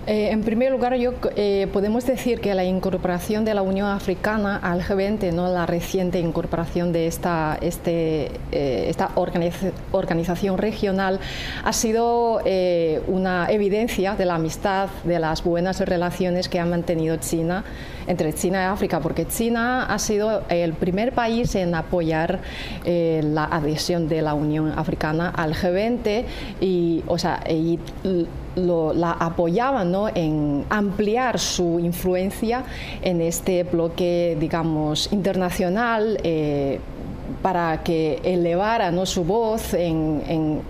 Eh, 0.07 0.31
en 0.33 0.43
primer 0.43 0.71
lugar, 0.71 0.95
yo, 0.97 1.13
eh, 1.35 1.67
podemos 1.73 2.05
decir 2.07 2.41
que 2.41 2.55
la 2.55 2.65
incorporación 2.65 3.47
de 3.47 3.55
la 3.55 3.63
Unión 3.63 3.89
Africana 3.89 4.59
al 4.63 4.83
G20, 4.83 5.33
¿no? 5.33 5.49
la 5.49 5.65
reciente 5.65 6.21
incorporación 6.21 6.93
de 6.93 7.07
esta, 7.07 7.57
este, 7.63 8.31
eh, 8.53 8.87
esta 8.89 9.11
organización 9.93 10.59
regional, 10.59 11.21
ha 11.65 11.73
sido 11.73 12.43
una 13.07 13.47
evidencia 13.51 14.15
de 14.15 14.25
la 14.27 14.35
amistad, 14.35 14.89
de 15.05 15.19
las 15.19 15.43
buenas 15.43 15.81
relaciones 15.81 16.49
que 16.49 16.61
ha 16.61 16.67
mantenido 16.67 17.17
China 17.17 17.65
entre 18.07 18.33
China 18.35 18.63
y 18.63 18.67
África, 18.67 19.01
porque 19.01 19.27
China 19.27 19.87
ha 19.87 19.99
sido 19.99 20.43
el 20.49 20.75
primer 20.75 21.13
país 21.13 21.55
en 21.55 21.75
apoyar 21.75 22.41
la 22.85 23.45
adhesión 23.45 24.09
de 24.09 24.23
la 24.23 24.35
Unión 24.35 24.73
Africana 24.77 25.31
al 25.31 25.55
G20 25.55 26.25
y, 26.61 27.03
o 27.07 27.19
sea, 27.19 27.43
y 27.49 27.79
la 28.57 29.13
apoyaban 29.13 29.95
en 30.15 30.65
ampliar 30.71 31.39
su 31.39 31.79
influencia 31.81 32.65
en 33.03 33.21
este 33.21 33.65
bloque, 33.65 34.37
digamos, 34.39 35.13
internacional. 35.13 36.19
Eh, 36.23 36.81
para 37.43 37.83
que 37.83 38.21
elevara 38.23 38.91
¿no? 38.91 39.07
su 39.07 39.25
voz 39.25 39.75
en, 39.75 40.63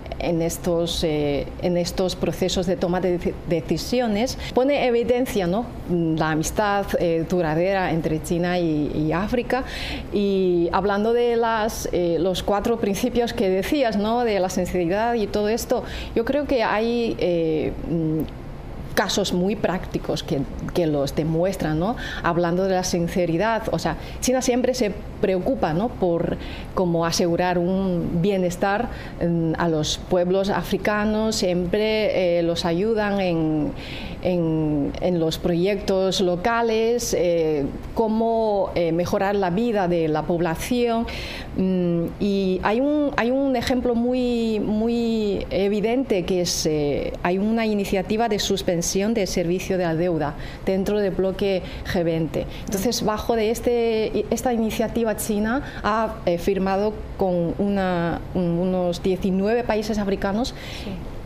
estos, 0.43 1.05
eh, 1.05 1.47
en 1.63 1.77
estos 1.77 2.17
procesos 2.17 2.67
de 2.67 2.77
toma 2.77 3.01
de 3.01 3.35
decisiones, 3.49 4.39
pone 4.55 4.87
evidencia 4.87 5.47
¿no? 5.47 5.67
la 5.91 6.31
amistad 6.31 6.87
eh, 6.99 7.25
duradera 7.29 7.93
entre 7.93 8.23
China 8.23 8.59
y, 8.59 9.13
África. 9.13 9.65
Y 10.13 10.69
hablando 10.73 11.13
de 11.13 11.37
las, 11.37 11.89
los 11.93 12.43
cuatro 12.43 12.79
principios 12.79 13.33
que 13.33 13.49
decías, 13.49 13.97
¿no? 13.97 14.25
de 14.25 14.41
la 14.41 14.49
sensibilidad 14.49 15.15
y 15.15 15.27
todo 15.27 15.49
esto, 15.49 15.85
yo 16.15 16.25
creo 16.25 16.47
que 16.47 16.65
hay 16.65 17.17
casos 18.95 19.33
muy 19.33 19.57
prácticos 19.57 20.23
que, 20.23 20.41
que 20.73 20.87
los 20.87 21.15
demuestran, 21.15 21.79
¿no? 21.79 21.97
Hablando 22.23 22.65
de 22.65 22.75
la 22.75 22.85
sinceridad, 22.85 23.63
o 23.73 23.79
sea, 23.79 23.97
China 24.21 24.41
siempre 24.41 24.75
se 24.75 24.93
preocupa, 25.21 25.73
¿no? 25.73 25.89
Por 25.89 26.37
cómo 26.75 27.05
asegurar 27.05 27.59
un 27.59 28.21
bienestar 28.23 28.89
mm, 29.21 29.53
a 29.59 29.69
los 29.69 29.99
pueblos 29.99 30.49
africanos, 30.49 31.37
siempre 31.37 32.39
eh, 32.39 32.43
los 32.43 32.65
ayudan 32.65 33.21
en, 33.21 33.73
en, 34.25 34.93
en, 35.01 35.21
los 35.21 35.39
proyectos 35.39 36.21
locales, 36.21 37.15
eh, 37.17 37.67
cómo 37.95 38.71
eh, 38.75 38.91
mejorar 38.91 39.37
la 39.37 39.51
vida 39.51 39.87
de 39.87 40.09
la 40.09 40.23
población. 40.23 41.07
Mm, 41.57 42.07
y 42.19 42.61
hay 42.65 42.81
un, 42.81 43.13
hay 43.17 43.31
un 43.31 43.55
ejemplo 43.55 43.95
muy, 43.95 44.59
muy 44.59 45.47
evidente 45.51 46.25
que 46.25 46.41
es, 46.41 46.69
hay 47.23 47.39
una 47.39 47.67
iniciativa 47.67 48.29
de 48.29 48.39
suspensión 48.39 49.15
de 49.15 49.27
servicio 49.27 49.79
de 49.79 49.85
la 49.85 49.95
deuda 49.95 50.35
dentro 50.67 50.99
del 50.99 51.13
bloque 51.13 51.63
G20. 51.93 52.45
Entonces, 52.65 53.05
bajo 53.05 53.37
de 53.37 53.51
este, 53.51 54.25
esta 54.33 54.53
iniciativa 54.53 55.17
China 55.17 55.63
ha 55.83 56.17
eh, 56.27 56.39
firmado 56.39 56.95
con 57.17 57.55
una, 57.59 58.21
unos 58.35 59.03
19 59.03 59.65
países 59.65 59.99
africanos, 59.99 60.55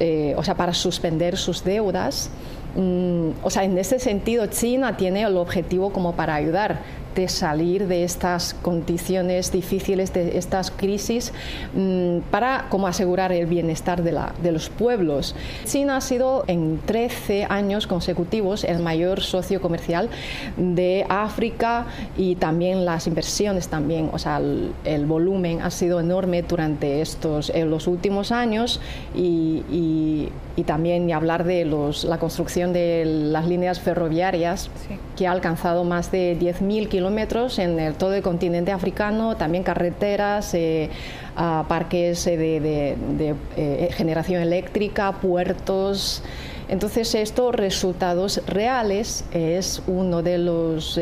eh, 0.00 0.34
o 0.36 0.44
sea, 0.44 0.54
para 0.54 0.74
suspender 0.74 1.36
sus 1.36 1.64
deudas. 1.64 2.30
Mm, 2.76 3.30
o 3.42 3.50
sea, 3.50 3.64
en 3.64 3.78
este 3.78 3.98
sentido, 3.98 4.46
China 4.46 4.96
tiene 4.96 5.22
el 5.22 5.36
objetivo 5.36 5.92
como 5.92 6.14
para 6.14 6.34
ayudar 6.34 6.78
de 7.18 7.28
salir 7.28 7.88
de 7.88 8.04
estas 8.04 8.54
condiciones 8.54 9.50
difíciles, 9.50 10.12
de 10.12 10.38
estas 10.38 10.70
crisis, 10.70 11.32
mm, 11.74 12.18
para 12.30 12.66
como 12.68 12.86
asegurar 12.86 13.32
el 13.32 13.46
bienestar 13.46 14.04
de, 14.04 14.12
la, 14.12 14.34
de 14.40 14.52
los 14.52 14.68
pueblos. 14.70 15.34
China 15.64 15.96
ha 15.96 16.00
sido 16.00 16.44
en 16.46 16.78
13 16.86 17.46
años 17.48 17.88
consecutivos 17.88 18.62
el 18.62 18.78
mayor 18.78 19.20
socio 19.20 19.60
comercial 19.60 20.10
de 20.56 21.06
África 21.08 21.86
y 22.16 22.36
también 22.36 22.84
las 22.84 23.08
inversiones 23.08 23.66
también, 23.66 24.10
o 24.12 24.18
sea, 24.18 24.40
el, 24.84 25.06
volumen 25.06 25.62
ha 25.62 25.70
sido 25.70 26.00
enorme 26.00 26.42
durante 26.42 27.00
estos 27.00 27.50
en 27.50 27.70
los 27.70 27.86
últimos 27.86 28.30
años 28.30 28.80
y, 29.14 29.64
y, 29.70 30.28
y 30.58 30.64
también 30.64 31.12
hablar 31.12 31.44
de 31.44 31.64
los, 31.64 32.02
la 32.02 32.18
construcción 32.18 32.72
de 32.72 33.04
las 33.06 33.46
líneas 33.46 33.78
ferroviarias 33.78 34.70
que 35.16 35.28
ha 35.28 35.30
alcanzado 35.30 35.84
más 35.84 36.10
de 36.10 36.36
10.000 36.36 36.88
kilómetros 36.88 37.60
en 37.60 37.78
el, 37.78 37.94
todo 37.94 38.14
el 38.14 38.22
continente 38.22 38.72
africano, 38.72 39.36
también 39.36 39.62
carreteras, 39.62 40.52
eh, 40.54 40.90
parques 41.36 42.26
eh, 42.26 42.36
de, 42.36 43.36
eh, 43.56 43.88
generación 43.92 44.42
eléctrica, 44.42 45.12
puertos. 45.12 46.24
Entonces, 46.68 47.14
estos 47.14 47.54
resultados 47.54 48.42
reales 48.48 49.26
es 49.30 49.80
uno 49.86 50.22
de 50.22 50.38
los, 50.38 51.00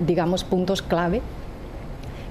digamos, 0.00 0.42
puntos 0.42 0.82
clave 0.82 1.22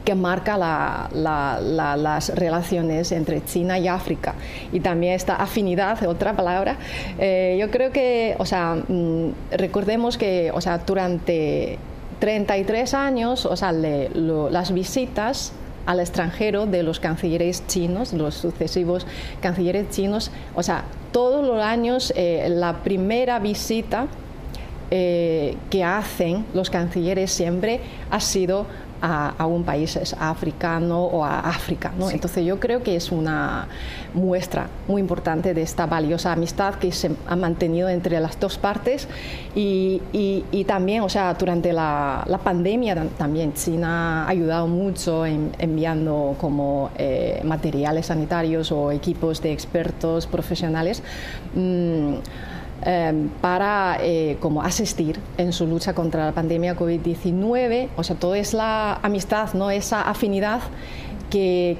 que 0.05 0.15
marca 0.15 0.57
las 0.57 2.29
relaciones 2.35 3.11
entre 3.11 3.43
China 3.43 3.79
y 3.79 3.87
África. 3.87 4.35
Y 4.71 4.79
también 4.79 5.13
esta 5.13 5.35
afinidad, 5.35 6.01
otra 6.07 6.33
palabra. 6.33 6.77
yo 7.17 7.71
creo 7.71 7.91
que, 7.91 8.35
o 8.37 8.45
sea, 8.45 8.75
mm, 8.75 9.29
recordemos 9.51 10.17
que, 10.17 10.51
o 10.53 10.61
sea, 10.61 10.77
durante 10.77 11.79
33 12.19 12.93
años, 12.93 13.45
o 13.45 13.55
sea, 13.55 13.71
las 13.71 14.71
visitas 14.71 15.51
al 15.85 15.99
extranjero 15.99 16.65
de 16.65 16.83
los 16.83 16.99
cancilleres 16.99 17.65
chinos, 17.67 18.13
los 18.13 18.35
sucesivos 18.35 19.05
cancilleres 19.41 19.89
chinos, 19.89 20.31
o 20.55 20.63
sea, 20.63 20.85
todos 21.11 21.45
los 21.45 21.61
años 21.63 22.11
eh, 22.15 22.47
la 22.49 22.83
primera 22.83 23.39
visita 23.39 24.07
eh, 24.91 25.55
que 25.69 25.83
hacen 25.83 26.45
los 26.53 26.69
cancilleres 26.69 27.31
siempre 27.31 27.81
ha 28.09 28.19
sido 28.19 28.65
a, 29.01 29.45
un 29.45 29.63
país 29.63 29.97
africano 30.19 31.03
o 31.03 31.23
a 31.23 31.39
África. 31.39 31.91
¿no? 31.97 32.09
Entonces 32.09 32.45
yo 32.45 32.59
creo 32.59 32.83
que 32.83 32.95
es 32.95 33.11
una 33.11 33.67
muestra 34.13 34.67
muy 34.87 35.01
importante 35.01 35.53
de 35.53 35.61
esta 35.61 35.85
valiosa 35.85 36.31
amistad 36.31 36.75
que 36.75 36.91
se 36.91 37.11
ha 37.27 37.35
mantenido 37.35 37.89
entre 37.89 38.19
las 38.19 38.39
dos 38.39 38.57
partes 38.57 39.07
y, 39.53 40.01
y, 40.11 40.63
también, 40.65 41.01
o 41.01 41.09
sea, 41.09 41.33
durante 41.33 41.71
la, 41.71 42.23
la, 42.27 42.37
pandemia 42.39 42.95
también 43.17 43.53
China 43.53 44.25
ha 44.25 44.29
ayudado 44.29 44.67
mucho 44.67 45.25
en, 45.25 45.51
enviando 45.59 46.35
como 46.39 46.89
eh, 46.97 47.41
materiales 47.43 48.07
sanitarios 48.07 48.71
o 48.71 48.91
equipos 48.91 49.41
de 49.41 49.51
expertos 49.51 50.27
profesionales. 50.27 51.03
Mm, 51.55 52.15
Em, 52.87 53.29
para 53.41 53.97
eh, 53.99 54.37
como 54.39 54.61
asistir 54.61 55.19
en 55.39 55.53
su 55.53 55.65
lucha 55.65 55.95
contra 55.95 56.23
la 56.23 56.33
pandemia 56.33 56.77
COVID-19. 56.77 57.89
O 57.97 58.03
sea, 58.03 58.15
todo 58.15 58.35
es 58.35 58.53
la 58.53 58.99
amistad, 59.01 59.55
¿no? 59.55 59.71
esa 59.71 60.03
afinidad 60.03 60.61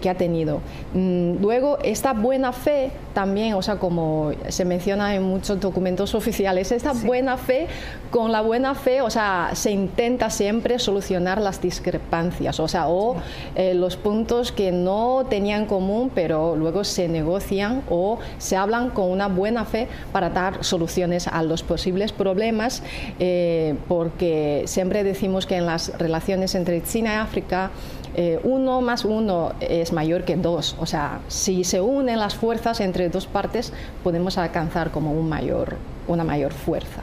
que, 0.02 0.10
ha 0.10 0.16
tenido. 0.16 0.60
Mm, 0.94 1.42
luego, 1.42 1.78
esta 1.82 2.14
buena 2.14 2.52
fe 2.52 2.92
también, 3.14 3.54
o 3.54 3.62
sea, 3.62 3.78
como 3.78 4.32
se 4.50 4.66
menciona 4.66 5.16
en 5.16 5.24
muchos 5.24 5.60
documentos 5.62 6.14
oficiales, 6.14 6.72
esta 6.72 6.92
buena 6.92 7.38
fe, 7.38 7.68
con 8.12 8.32
la 8.32 8.42
buena 8.42 8.76
fe, 8.76 9.02
o 9.02 9.10
sea, 9.10 9.52
se 9.54 9.72
intenta 9.72 10.30
siempre 10.30 10.78
solucionar 10.78 11.40
las 11.40 11.62
discrepancias, 11.62 12.60
o 12.60 12.68
sea, 12.68 12.90
o 12.90 13.16
eh, 13.56 13.74
los 13.74 13.96
puntos 13.96 14.52
que 14.52 14.74
no 14.74 15.26
tenían 15.30 15.66
común, 15.66 16.12
pero 16.14 16.58
luego 16.58 16.84
se 16.84 17.08
negocian 17.08 17.82
o 17.90 18.20
se 18.38 18.58
hablan 18.58 18.90
con 18.90 19.10
una 19.10 19.28
buena 19.28 19.64
fe 19.64 19.88
para 20.12 20.30
dar 20.30 20.64
soluciones 20.66 21.28
a 21.28 21.44
los 21.44 21.64
posibles 21.64 22.12
problemas, 22.12 22.84
eh, 23.20 23.76
porque 23.88 24.64
siempre 24.66 25.04
decimos 25.06 25.46
que 25.46 25.56
en 25.56 25.66
las 25.66 25.98
relaciones 25.98 26.56
entre 26.56 26.84
China 26.84 27.14
y 27.14 27.18
África, 27.18 27.72
eh, 28.16 28.40
uno 28.44 28.82
más 28.82 29.06
uno 29.06 29.54
es 29.60 29.92
mayor 29.92 30.24
que 30.24 30.36
dos. 30.36 30.76
O 30.80 30.86
sea, 30.86 31.20
si 31.28 31.64
se 31.64 31.82
unen 31.82 32.20
las 32.20 32.36
fuerzas 32.36 32.80
entre 32.80 33.10
dos 33.10 33.28
partes, 33.28 33.74
podemos 34.04 34.38
alcanzar 34.38 34.92
como 34.92 35.12
un 35.12 35.28
mayor, 35.28 35.76
una 36.08 36.24
mayor 36.24 36.54
fuerza. 36.54 37.02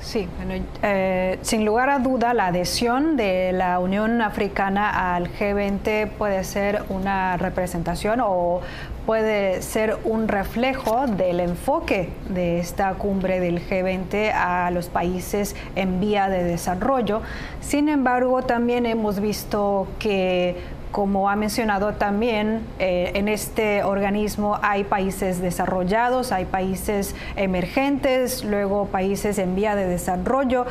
Sí, 0.00 0.26
bueno, 0.38 0.64
eh, 0.82 1.38
sin 1.42 1.66
lugar 1.66 1.90
a 1.90 1.98
duda, 1.98 2.32
la 2.32 2.46
adhesión 2.46 3.16
de 3.16 3.52
la 3.52 3.78
Unión 3.80 4.22
Africana 4.22 5.14
al 5.14 5.30
G20 5.30 6.08
puede 6.12 6.42
ser 6.42 6.84
una 6.88 7.36
representación 7.36 8.20
o 8.22 8.62
puede 9.10 9.60
ser 9.62 9.98
un 10.04 10.28
reflejo 10.28 11.08
del 11.08 11.40
enfoque 11.40 12.10
de 12.28 12.60
esta 12.60 12.94
cumbre 12.94 13.40
del 13.40 13.60
G20 13.60 14.30
a 14.32 14.70
los 14.70 14.88
países 14.88 15.56
en 15.74 15.98
vía 15.98 16.28
de 16.28 16.44
desarrollo. 16.44 17.20
Sin 17.60 17.88
embargo, 17.88 18.42
también 18.42 18.86
hemos 18.86 19.18
visto 19.18 19.88
que 19.98 20.54
como 20.92 21.28
ha 21.28 21.34
mencionado 21.34 21.94
también, 21.94 22.62
eh, 22.78 23.10
en 23.14 23.28
este 23.28 23.82
organismo 23.82 24.58
hay 24.62 24.84
países 24.84 25.40
desarrollados, 25.40 26.30
hay 26.30 26.44
países 26.44 27.14
emergentes, 27.34 28.44
luego 28.44 28.86
países 28.86 29.38
en 29.38 29.54
vía 29.54 29.74
de 29.74 29.86
desarrollo, 29.86 30.66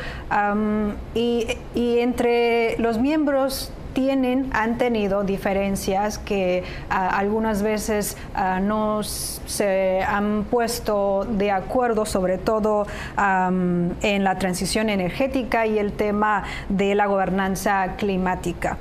y, 1.14 1.48
entre 1.76 2.78
los 2.80 3.00
miembros 3.00 3.72
tienen, 4.00 4.50
han 4.54 4.78
tenido 4.78 5.26
diferencias 5.26 6.20
que 6.20 6.64
ah, 6.90 7.10
algunas 7.10 7.62
veces 7.62 8.16
ah, 8.34 8.62
no 8.62 9.04
se 9.04 10.02
han 10.04 10.46
puesto 10.50 11.28
de 11.30 11.52
acuerdo, 11.52 12.06
sobre 12.06 12.38
todo 12.38 12.88
en 13.18 14.24
la 14.24 14.38
transición 14.40 14.90
energética 14.90 15.68
y 15.68 15.80
el 15.80 15.92
tema 15.92 16.44
de 16.70 16.96
la 16.96 17.08
gobernanza 17.08 17.96
climática 17.98 18.78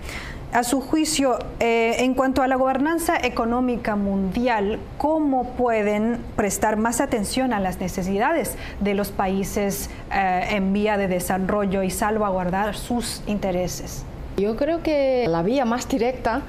a 0.53 0.63
su 0.63 0.81
juicio, 0.81 1.39
eh, 1.61 1.97
en 1.99 2.15
cuanto 2.15 2.43
a 2.43 2.47
la 2.47 2.57
gobernanza 2.57 3.19
económica 3.19 3.97
mundial, 3.97 4.79
¿cómo 4.97 5.51
pueden 5.51 6.21
prestar 6.37 6.79
más 6.79 7.03
atención 7.03 7.53
a 7.53 7.61
las 7.61 7.81
necesidades 7.81 8.57
de 8.81 8.95
los 8.95 9.11
países 9.11 9.91
eh, 10.11 10.47
en 10.53 10.73
vía 10.73 10.97
de 10.97 11.07
desarrollo 11.09 11.83
y 11.83 11.91
salvaguardar 11.91 12.77
sus 12.77 13.23
intereses? 13.27 14.07
Yo 14.39 14.55
creo 14.55 14.85
que 14.85 15.27
la 15.29 15.43
vía 15.43 15.65
más 15.65 15.89
directa 15.89 16.43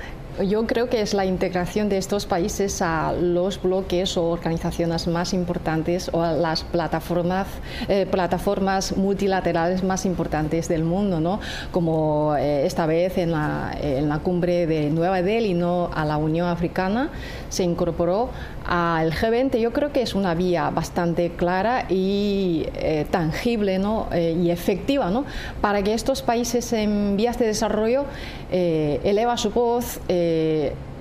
yo 0.43 0.65
creo 0.67 0.89
que 0.89 1.01
es 1.01 1.13
la 1.13 1.25
integración 1.25 1.89
de 1.89 1.97
estos 1.97 2.25
países 2.25 2.81
a 2.81 3.13
los 3.13 3.61
bloques 3.61 4.17
o 4.17 4.29
organizaciones 4.29 5.07
más 5.07 5.33
importantes 5.33 6.09
o 6.13 6.21
a 6.21 6.31
las 6.31 6.63
plataformas, 6.63 7.47
eh, 7.87 8.05
plataformas 8.09 8.95
multilaterales 8.95 9.83
más 9.83 10.05
importantes 10.05 10.67
del 10.67 10.83
mundo, 10.83 11.19
¿no? 11.19 11.39
como 11.71 12.35
eh, 12.37 12.65
esta 12.65 12.85
vez 12.85 13.17
en 13.17 13.31
la, 13.31 13.75
en 13.81 14.07
la 14.09 14.19
cumbre 14.19 14.67
de 14.67 14.89
Nueva 14.89 15.21
Delhi, 15.21 15.53
¿no? 15.53 15.89
a 15.93 16.05
la 16.05 16.17
Unión 16.17 16.47
Africana, 16.47 17.09
se 17.49 17.63
incorporó 17.63 18.29
al 18.65 19.11
G20. 19.11 19.59
Yo 19.59 19.73
creo 19.73 19.91
que 19.91 20.01
es 20.01 20.15
una 20.15 20.35
vía 20.35 20.69
bastante 20.69 21.31
clara 21.31 21.85
y 21.89 22.65
eh, 22.75 23.05
tangible 23.09 23.79
¿no? 23.79 24.07
y 24.13 24.51
efectiva 24.51 25.09
¿no? 25.09 25.25
para 25.61 25.81
que 25.83 25.93
estos 25.93 26.21
países 26.21 26.71
en 26.73 27.17
vías 27.17 27.37
de 27.39 27.47
desarrollo 27.47 28.05
eleven 28.51 29.37
su 29.37 29.51
voz 29.51 29.99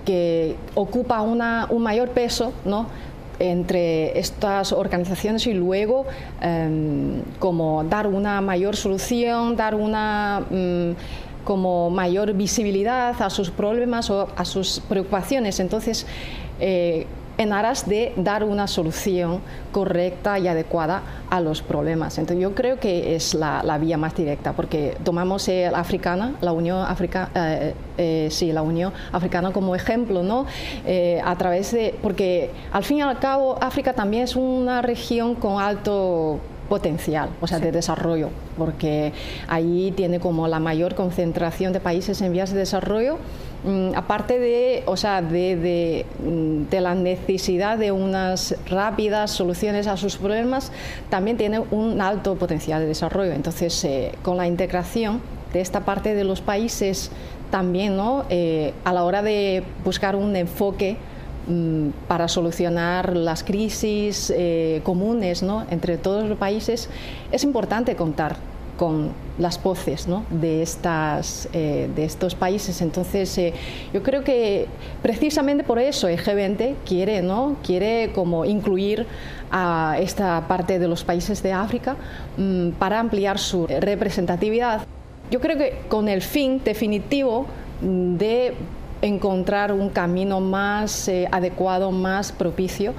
que 0.05 0.57
ocupa 0.75 1.21
una, 1.21 1.67
un 1.71 1.83
mayor 1.83 2.11
peso 2.11 2.53
¿no? 2.65 2.87
entre 3.39 4.19
estas 4.19 4.73
organizaciones 4.73 5.47
y 5.47 5.55
luego 5.55 6.07
em, 6.41 7.23
como 7.39 7.85
dar 7.85 8.07
una 8.07 8.41
mayor 8.41 8.75
solución, 8.75 9.55
dar 9.57 9.75
una 9.75 10.43
mm, 10.51 11.45
como 11.45 11.89
mayor 11.91 12.33
visibilidad 12.33 13.21
a 13.23 13.31
sus 13.31 13.51
problemas 13.51 14.11
o 14.11 14.29
a 14.37 14.45
sus 14.45 14.81
preocupaciones. 14.81 15.61
Entonces, 15.61 16.07
eh, 16.61 17.07
en 17.39 17.53
aras 17.53 17.89
de 17.89 18.13
dar 18.17 18.45
una 18.45 18.67
solución 18.67 19.41
correcta 19.73 20.39
y 20.39 20.49
adecuada 20.49 21.03
a 21.31 21.41
los 21.41 21.63
problemas. 21.63 22.19
Entonces 22.19 22.43
yo 22.43 22.55
creo 22.55 22.79
que 22.79 23.15
es 23.15 23.35
la, 23.35 23.79
vía 23.79 23.97
más 23.97 24.15
directa, 24.15 24.53
porque 24.53 24.97
tomamos 25.05 25.49
la 25.49 25.79
africana, 25.79 26.35
la 26.41 26.53
Unión 26.53 26.85
Africana, 26.87 27.31
eh, 27.35 27.75
eh, 27.97 28.29
sí, 28.31 28.53
la 28.53 28.63
Unión 28.63 28.93
Africana 29.13 29.53
como 29.53 29.75
ejemplo, 29.75 30.23
¿no? 30.23 30.47
Eh, 30.85 31.21
a 31.25 31.37
través 31.37 31.73
de, 31.73 31.95
porque 32.03 32.51
al 32.73 32.83
fin 32.83 32.99
y 32.99 33.03
al 33.03 33.19
cabo 33.19 33.57
África 33.61 33.93
también 33.93 34.25
es 34.25 34.35
una 34.37 34.83
región 34.83 35.35
con 35.35 35.63
alto 35.63 36.41
potencial, 36.69 37.31
o 37.41 37.47
sea, 37.47 37.59
de 37.59 37.73
desarrollo, 37.73 38.31
porque 38.57 39.13
ahí 39.47 39.93
tiene 39.97 40.21
como 40.21 40.49
la 40.49 40.61
mayor 40.61 40.95
concentración 40.95 41.73
de 41.73 41.81
países 41.81 42.21
en 42.21 42.33
vías 42.33 42.53
de 42.53 42.59
desarrollo 42.59 43.19
Mm, 43.65 43.97
aparte 43.97 44.39
de, 44.39 44.85
o 44.87 44.97
sea, 44.97 45.21
de, 45.21 46.07
mm, 46.23 46.71
de, 46.71 46.81
la 46.81 46.95
necesidad 46.95 47.77
de 47.77 47.91
unas 47.91 48.55
rápidas 48.71 49.33
soluciones 49.33 49.89
a 49.89 49.97
sus 49.97 50.17
problemas, 50.17 50.71
también 51.11 51.37
tiene 51.37 51.59
un 51.59 52.01
alto 52.01 52.37
potencial 52.37 52.81
de 52.81 52.87
desarrollo. 52.87 53.33
Entonces, 53.33 53.83
eh, 53.85 54.13
con 54.23 54.37
la 54.37 54.47
integración 54.47 55.21
de 55.53 55.61
esta 55.61 55.81
parte 55.81 56.15
de 56.15 56.23
los 56.23 56.41
países, 56.41 57.11
también 57.51 57.97
¿no? 57.97 58.25
Eh, 58.31 58.75
a 58.85 58.93
la 58.93 59.03
hora 59.03 59.23
de 59.23 59.65
buscar 59.85 60.15
un 60.15 60.37
enfoque 60.37 60.97
para 62.07 62.29
solucionar 62.29 63.17
las 63.17 63.43
crisis 63.43 64.33
eh, 64.37 64.81
comunes 64.85 65.43
entre 65.71 65.97
todos 65.97 66.29
los 66.29 66.39
países, 66.39 66.91
es 67.33 67.43
importante 67.45 67.97
contar 67.97 68.37
con 68.79 69.11
las 69.39 69.63
voces 69.63 70.07
eh, 70.09 71.91
de 71.95 72.05
estos 72.05 72.35
países. 72.35 72.81
Entonces, 72.81 73.37
eh, 73.37 73.53
yo 73.93 74.03
creo 74.03 74.25
que 74.25 74.67
precisamente 75.03 75.65
por 75.65 75.79
eso 75.79 76.09
el 76.09 76.19
G20 76.19 76.77
quiere, 76.87 77.23
quiere 77.63 78.13
como 78.15 78.45
incluir 78.45 79.07
a 79.51 79.97
esta 80.01 80.47
parte 80.47 80.79
de 80.79 80.89
los 80.89 81.05
países 81.05 81.43
de 81.43 81.53
África 81.53 81.97
mm, 82.37 82.71
para 82.71 83.01
ampliar 83.01 83.39
su 83.39 83.67
representatividad. 83.67 84.87
Yo 85.31 85.41
creo 85.41 85.59
que 85.59 85.81
con 85.89 86.09
el 86.09 86.23
fin 86.23 86.63
definitivo 86.65 87.47
mm, 87.83 88.17
de 88.17 88.55
encontrar 89.03 89.73
un 89.73 89.91
camino 89.91 90.41
más 90.41 91.09
eh, 91.09 91.29
adecuado, 91.31 91.91
más 91.91 92.33
propicio 92.33 92.95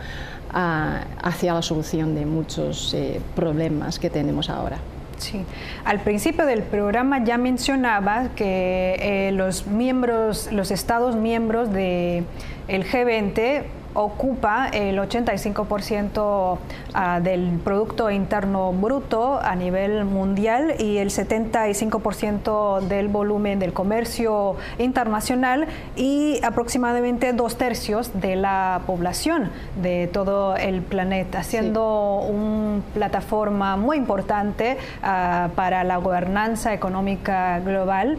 ah, 0.51 1.01
hacia 1.21 1.53
la 1.53 1.61
solución 1.61 2.15
de 2.15 2.25
muchos 2.25 2.95
problemas 3.35 3.99
que 3.99 4.09
tenemos 4.09 4.49
ahora. 4.49 4.79
Sí, 5.19 5.43
al 5.83 5.99
principio 5.99 6.45
del 6.45 6.63
programa 6.63 7.23
ya 7.23 7.37
mencionaba 7.37 8.29
que 8.35 8.95
eh, 8.99 9.31
los 9.33 9.67
miembros, 9.67 10.49
los 10.51 10.71
estados 10.71 11.15
miembros 11.17 11.71
del 11.73 12.25
G20 12.69 13.63
ocupa 13.93 14.67
el 14.71 14.97
85% 14.99 16.57
ah, 16.93 17.19
del 17.19 17.59
Producto 17.63 18.09
Interno 18.09 18.71
Bruto 18.71 19.39
a 19.41 19.55
nivel 19.55 20.05
mundial 20.05 20.75
y 20.79 20.97
el 20.97 21.09
75% 21.09 22.81
del 22.81 23.07
volumen 23.07 23.59
del 23.59 23.73
comercio 23.73 24.55
internacional 24.77 25.67
y 25.95 26.39
aproximadamente 26.43 27.33
dos 27.33 27.57
tercios 27.57 28.11
de 28.19 28.35
la 28.35 28.81
población 28.85 29.49
de 29.81 30.07
todo 30.07 30.55
el 30.55 30.81
planeta, 30.81 31.43
siendo 31.43 32.19
una 32.21 32.81
plataforma 32.93 33.75
muy 33.77 33.97
importante 33.97 34.77
ah, 35.03 35.49
para 35.55 35.83
la 35.83 35.97
gobernanza 35.97 36.73
económica 36.73 37.59
global. 37.59 38.17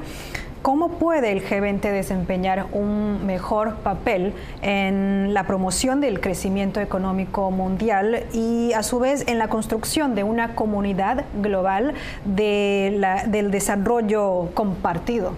¿Cómo 0.62 0.90
puede 0.90 1.32
el 1.32 1.42
G20 1.42 1.80
desempeñar 1.90 2.66
un 2.72 3.24
mejor 3.24 3.76
papel 3.76 4.34
en 4.60 5.32
la 5.32 5.44
promoción 5.44 6.02
del 6.02 6.20
crecimiento 6.20 6.80
económico 6.80 7.50
mundial 7.50 8.24
y 8.34 8.74
a 8.74 8.82
su 8.82 8.98
vez 8.98 9.26
en 9.26 9.38
la 9.38 9.48
construcción 9.48 10.14
de 10.14 10.22
una 10.22 10.54
comunidad 10.54 11.24
global 11.40 11.94
del 12.26 13.50
desarrollo 13.50 14.50
compartido? 14.52 15.32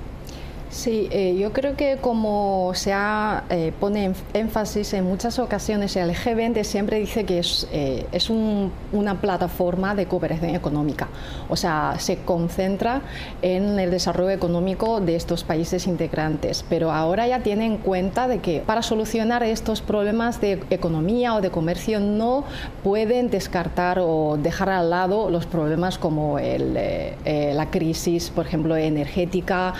Sí, 0.73 1.07
eh, 1.11 1.37
yo 1.39 1.53
creo 1.53 1.77
que 1.77 1.99
como 2.01 2.73
se 2.75 2.95
ha, 2.95 3.45
eh, 3.51 3.75
pone 3.79 4.15
énfasis 4.33 4.95
en 4.95 5.05
muchas 5.05 5.39
ocasiones, 5.39 5.95
el 5.97 6.15
G20 6.15 6.65
siempre 6.65 6.99
dice 6.99 7.27
que 7.27 7.41
es, 7.41 7.69
eh, 7.73 8.07
es 8.11 8.31
una 8.31 9.21
plataforma 9.21 9.95
de 9.95 10.07
cooperación 10.07 10.55
económica, 10.55 11.09
o 11.51 11.57
sea, 11.57 11.97
se 11.99 12.21
concentra 12.25 13.03
en 13.43 13.79
el 13.79 13.91
desarrollo 13.91 14.31
económico 14.31 15.03
de 15.03 15.15
estos 15.15 15.45
países 15.45 15.87
integrantes, 15.87 16.65
pero 16.71 16.91
ahora 16.91 17.27
ya 17.27 17.41
tiene 17.41 17.67
en 17.67 17.77
cuenta 17.77 18.27
de 18.27 18.39
que 18.39 18.61
para 18.61 18.81
solucionar 18.81 19.43
estos 19.43 19.83
problemas 19.83 20.41
de 20.41 20.65
economía 20.71 21.35
o 21.35 21.43
de 21.43 21.51
comercio 21.51 22.01
no 22.01 22.45
pueden 22.83 23.29
descartar 23.29 23.99
o 24.01 24.39
dejar 24.43 24.71
al 24.71 24.89
lado 24.89 25.29
los 25.29 25.45
problemas 25.45 25.99
como 25.99 26.39
el, 26.39 26.73
la 26.73 27.71
crisis, 27.71 28.31
por 28.31 28.47
ejemplo, 28.47 28.75
energética 28.75 29.75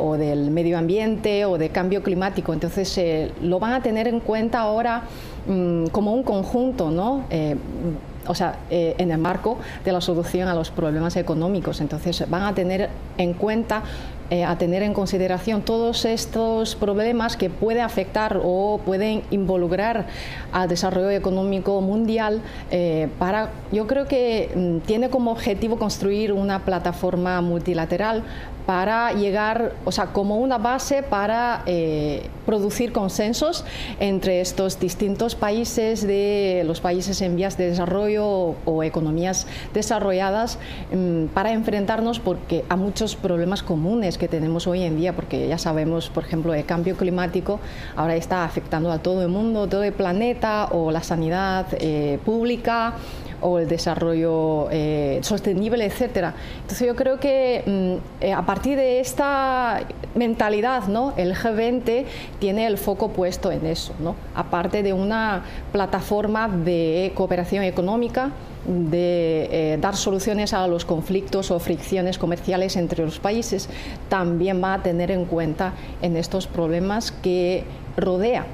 o 0.00 0.16
de 0.16 0.23
del 0.24 0.50
medio 0.50 0.78
ambiente 0.78 1.44
o 1.44 1.58
de 1.58 1.70
cambio 1.70 2.02
climático. 2.02 2.52
Entonces 2.52 2.96
eh, 2.98 3.32
lo 3.42 3.58
van 3.58 3.72
a 3.72 3.82
tener 3.82 4.08
en 4.08 4.20
cuenta 4.20 4.60
ahora 4.60 5.02
mm, 5.46 5.86
como 5.86 6.12
un 6.12 6.22
conjunto, 6.22 6.90
¿no? 6.90 7.24
Eh, 7.30 7.56
o 8.26 8.34
sea, 8.34 8.56
eh, 8.70 8.94
en 8.98 9.10
el 9.10 9.18
marco 9.18 9.58
de 9.84 9.92
la 9.92 10.00
solución 10.00 10.48
a 10.48 10.54
los 10.54 10.70
problemas 10.70 11.16
económicos. 11.16 11.80
Entonces 11.80 12.24
van 12.28 12.42
a 12.42 12.54
tener 12.54 12.88
en 13.18 13.34
cuenta 13.34 13.82
a 14.30 14.56
tener 14.58 14.82
en 14.82 14.94
consideración 14.94 15.62
todos 15.62 16.04
estos 16.04 16.74
problemas 16.74 17.36
que 17.36 17.50
pueden 17.50 17.82
afectar 17.82 18.40
o 18.42 18.80
pueden 18.84 19.22
involucrar 19.30 20.06
al 20.52 20.68
desarrollo 20.68 21.10
económico 21.10 21.80
mundial 21.80 22.40
para 23.18 23.50
yo 23.72 23.86
creo 23.86 24.06
que 24.06 24.50
mm, 24.54 24.86
tiene 24.86 25.10
como 25.10 25.32
objetivo 25.32 25.78
construir 25.78 26.32
una 26.32 26.64
plataforma 26.64 27.40
multilateral 27.40 28.22
para 28.66 29.12
llegar, 29.12 29.72
o 29.84 29.92
sea, 29.92 30.06
como 30.06 30.38
una 30.38 30.56
base 30.56 31.02
para 31.02 31.62
eh, 31.66 32.30
producir 32.46 32.92
consensos 32.92 33.64
entre 34.00 34.40
estos 34.40 34.80
distintos 34.80 35.34
países 35.34 36.06
de 36.06 36.62
los 36.66 36.80
países 36.80 37.20
en 37.20 37.36
vías 37.36 37.58
de 37.58 37.68
desarrollo 37.68 38.54
o, 38.64 38.82
economías 38.82 39.46
desarrolladas 39.74 40.58
mm, 40.92 41.26
para 41.26 41.52
enfrentarnos 41.52 42.20
porque 42.20 42.64
a 42.68 42.76
muchos 42.76 43.16
problemas 43.16 43.62
comunes 43.62 44.13
que 44.18 44.28
tenemos 44.28 44.66
hoy 44.66 44.82
en 44.82 44.96
día, 44.96 45.14
porque 45.14 45.48
ya 45.48 45.58
sabemos, 45.58 46.10
por 46.10 46.24
ejemplo, 46.24 46.54
el 46.54 46.64
cambio 46.64 46.96
climático 46.96 47.60
ahora 47.96 48.16
está 48.16 48.44
afectando 48.44 48.90
a 48.90 48.98
todo 48.98 49.22
el 49.22 49.28
mundo, 49.28 49.68
todo 49.68 49.82
el 49.82 49.92
planeta 49.92 50.68
o 50.70 50.90
la 50.90 51.02
sanidad 51.02 51.66
eh, 51.72 52.18
pública 52.24 52.94
o 53.40 53.58
el 53.58 53.68
desarrollo 53.68 54.68
eh, 54.70 55.18
sostenible, 55.22 55.84
etcétera. 55.84 56.34
Entonces 56.62 56.86
yo 56.86 56.96
creo 56.96 57.20
que 57.20 57.62
mm, 57.66 58.24
eh, 58.24 58.32
a 58.32 58.42
partir 58.46 58.76
de 58.76 59.00
esta 59.00 59.82
mentalidad, 60.14 60.88
¿no? 60.88 61.12
el 61.16 61.34
G20 61.34 62.06
tiene 62.38 62.66
el 62.66 62.78
foco 62.78 63.10
puesto 63.10 63.52
en 63.52 63.66
eso, 63.66 63.92
¿no? 64.00 64.16
aparte 64.34 64.82
de 64.82 64.92
una 64.92 65.44
plataforma 65.72 66.48
de 66.48 67.12
cooperación 67.14 67.64
económica 67.64 68.30
de 68.66 69.48
eh, 69.74 69.78
dar 69.80 69.96
soluciones 69.96 70.52
a 70.52 70.66
los 70.66 70.84
conflictos 70.84 71.50
o 71.50 71.58
fricciones 71.58 72.18
comerciales 72.18 72.76
entre 72.76 73.04
los 73.04 73.18
países, 73.18 73.68
también 74.08 74.62
va 74.62 74.74
a 74.74 74.82
tener 74.82 75.10
en 75.10 75.24
cuenta 75.24 75.74
en 76.02 76.16
estos 76.16 76.46
problemas 76.46 77.12
que 77.12 77.64
rodea 77.96 78.46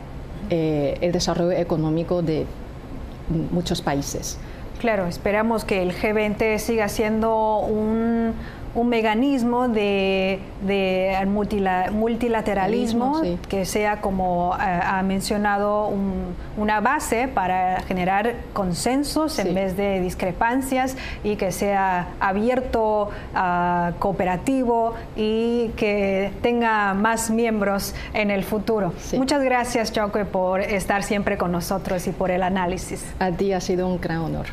el 0.51 1.13
desarrollo 1.13 1.53
económico 1.53 2.23
de 2.23 2.45
muchos 3.53 3.83
países. 3.83 4.37
Claro, 4.81 5.07
esperamos 5.07 5.65
que 5.65 5.83
el 5.83 5.93
G20 5.93 6.57
siga 6.57 6.89
siendo 6.89 7.59
un 7.59 8.33
un 8.81 8.89
mecanismo 8.89 9.69
de, 9.69 10.39
multilateralismo 11.93 13.21
que 13.49 13.67
sea, 13.67 14.01
como 14.01 14.57
eh, 14.57 14.59
ha 14.61 15.03
mencionado, 15.03 15.93
una 16.57 16.81
base 16.81 17.29
para 17.29 17.83
generar 17.83 18.37
consensos 18.53 19.39
en 19.39 19.55
vez 19.55 19.77
de 19.77 20.01
discrepancias 20.01 20.97
y 21.23 21.37
que 21.37 21.53
sea 21.53 22.09
abierto, 22.21 23.11
uh, 23.35 23.93
cooperativo 23.99 24.95
y 25.15 25.69
que 25.77 26.33
tenga 26.41 26.95
más 26.95 27.31
miembros 27.31 27.95
en 28.15 28.31
el 28.31 28.45
futuro. 28.45 28.95
Muchas 29.15 29.43
gracias, 29.43 29.93
Choque, 29.93 30.25
por 30.25 30.61
estar 30.61 31.03
siempre 31.03 31.37
con 31.37 31.53
nosotros 31.53 32.07
y 32.07 32.13
por 32.13 32.31
el 32.31 32.43
análisis. 32.43 33.05
A 33.19 33.31
ti 33.31 33.53
ha 33.53 33.61
sido 33.61 33.87
un 33.87 34.01
gran 34.01 34.19
honor. 34.19 34.47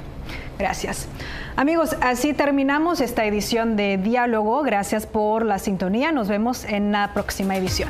Gracias. 0.58 1.08
Amigos, 1.56 1.96
así 2.02 2.34
terminamos 2.34 3.02
esta 3.02 3.26
edición 3.26 3.76
de 3.76 3.98
Diálogo. 3.98 4.64
Gracias 4.64 5.06
por 5.06 5.46
la 5.46 5.60
sintonía. 5.60 6.12
Nos 6.12 6.28
vemos 6.28 6.66
en 6.66 6.92
la 6.92 7.14
próxima 7.14 7.56
edición. 7.56 7.90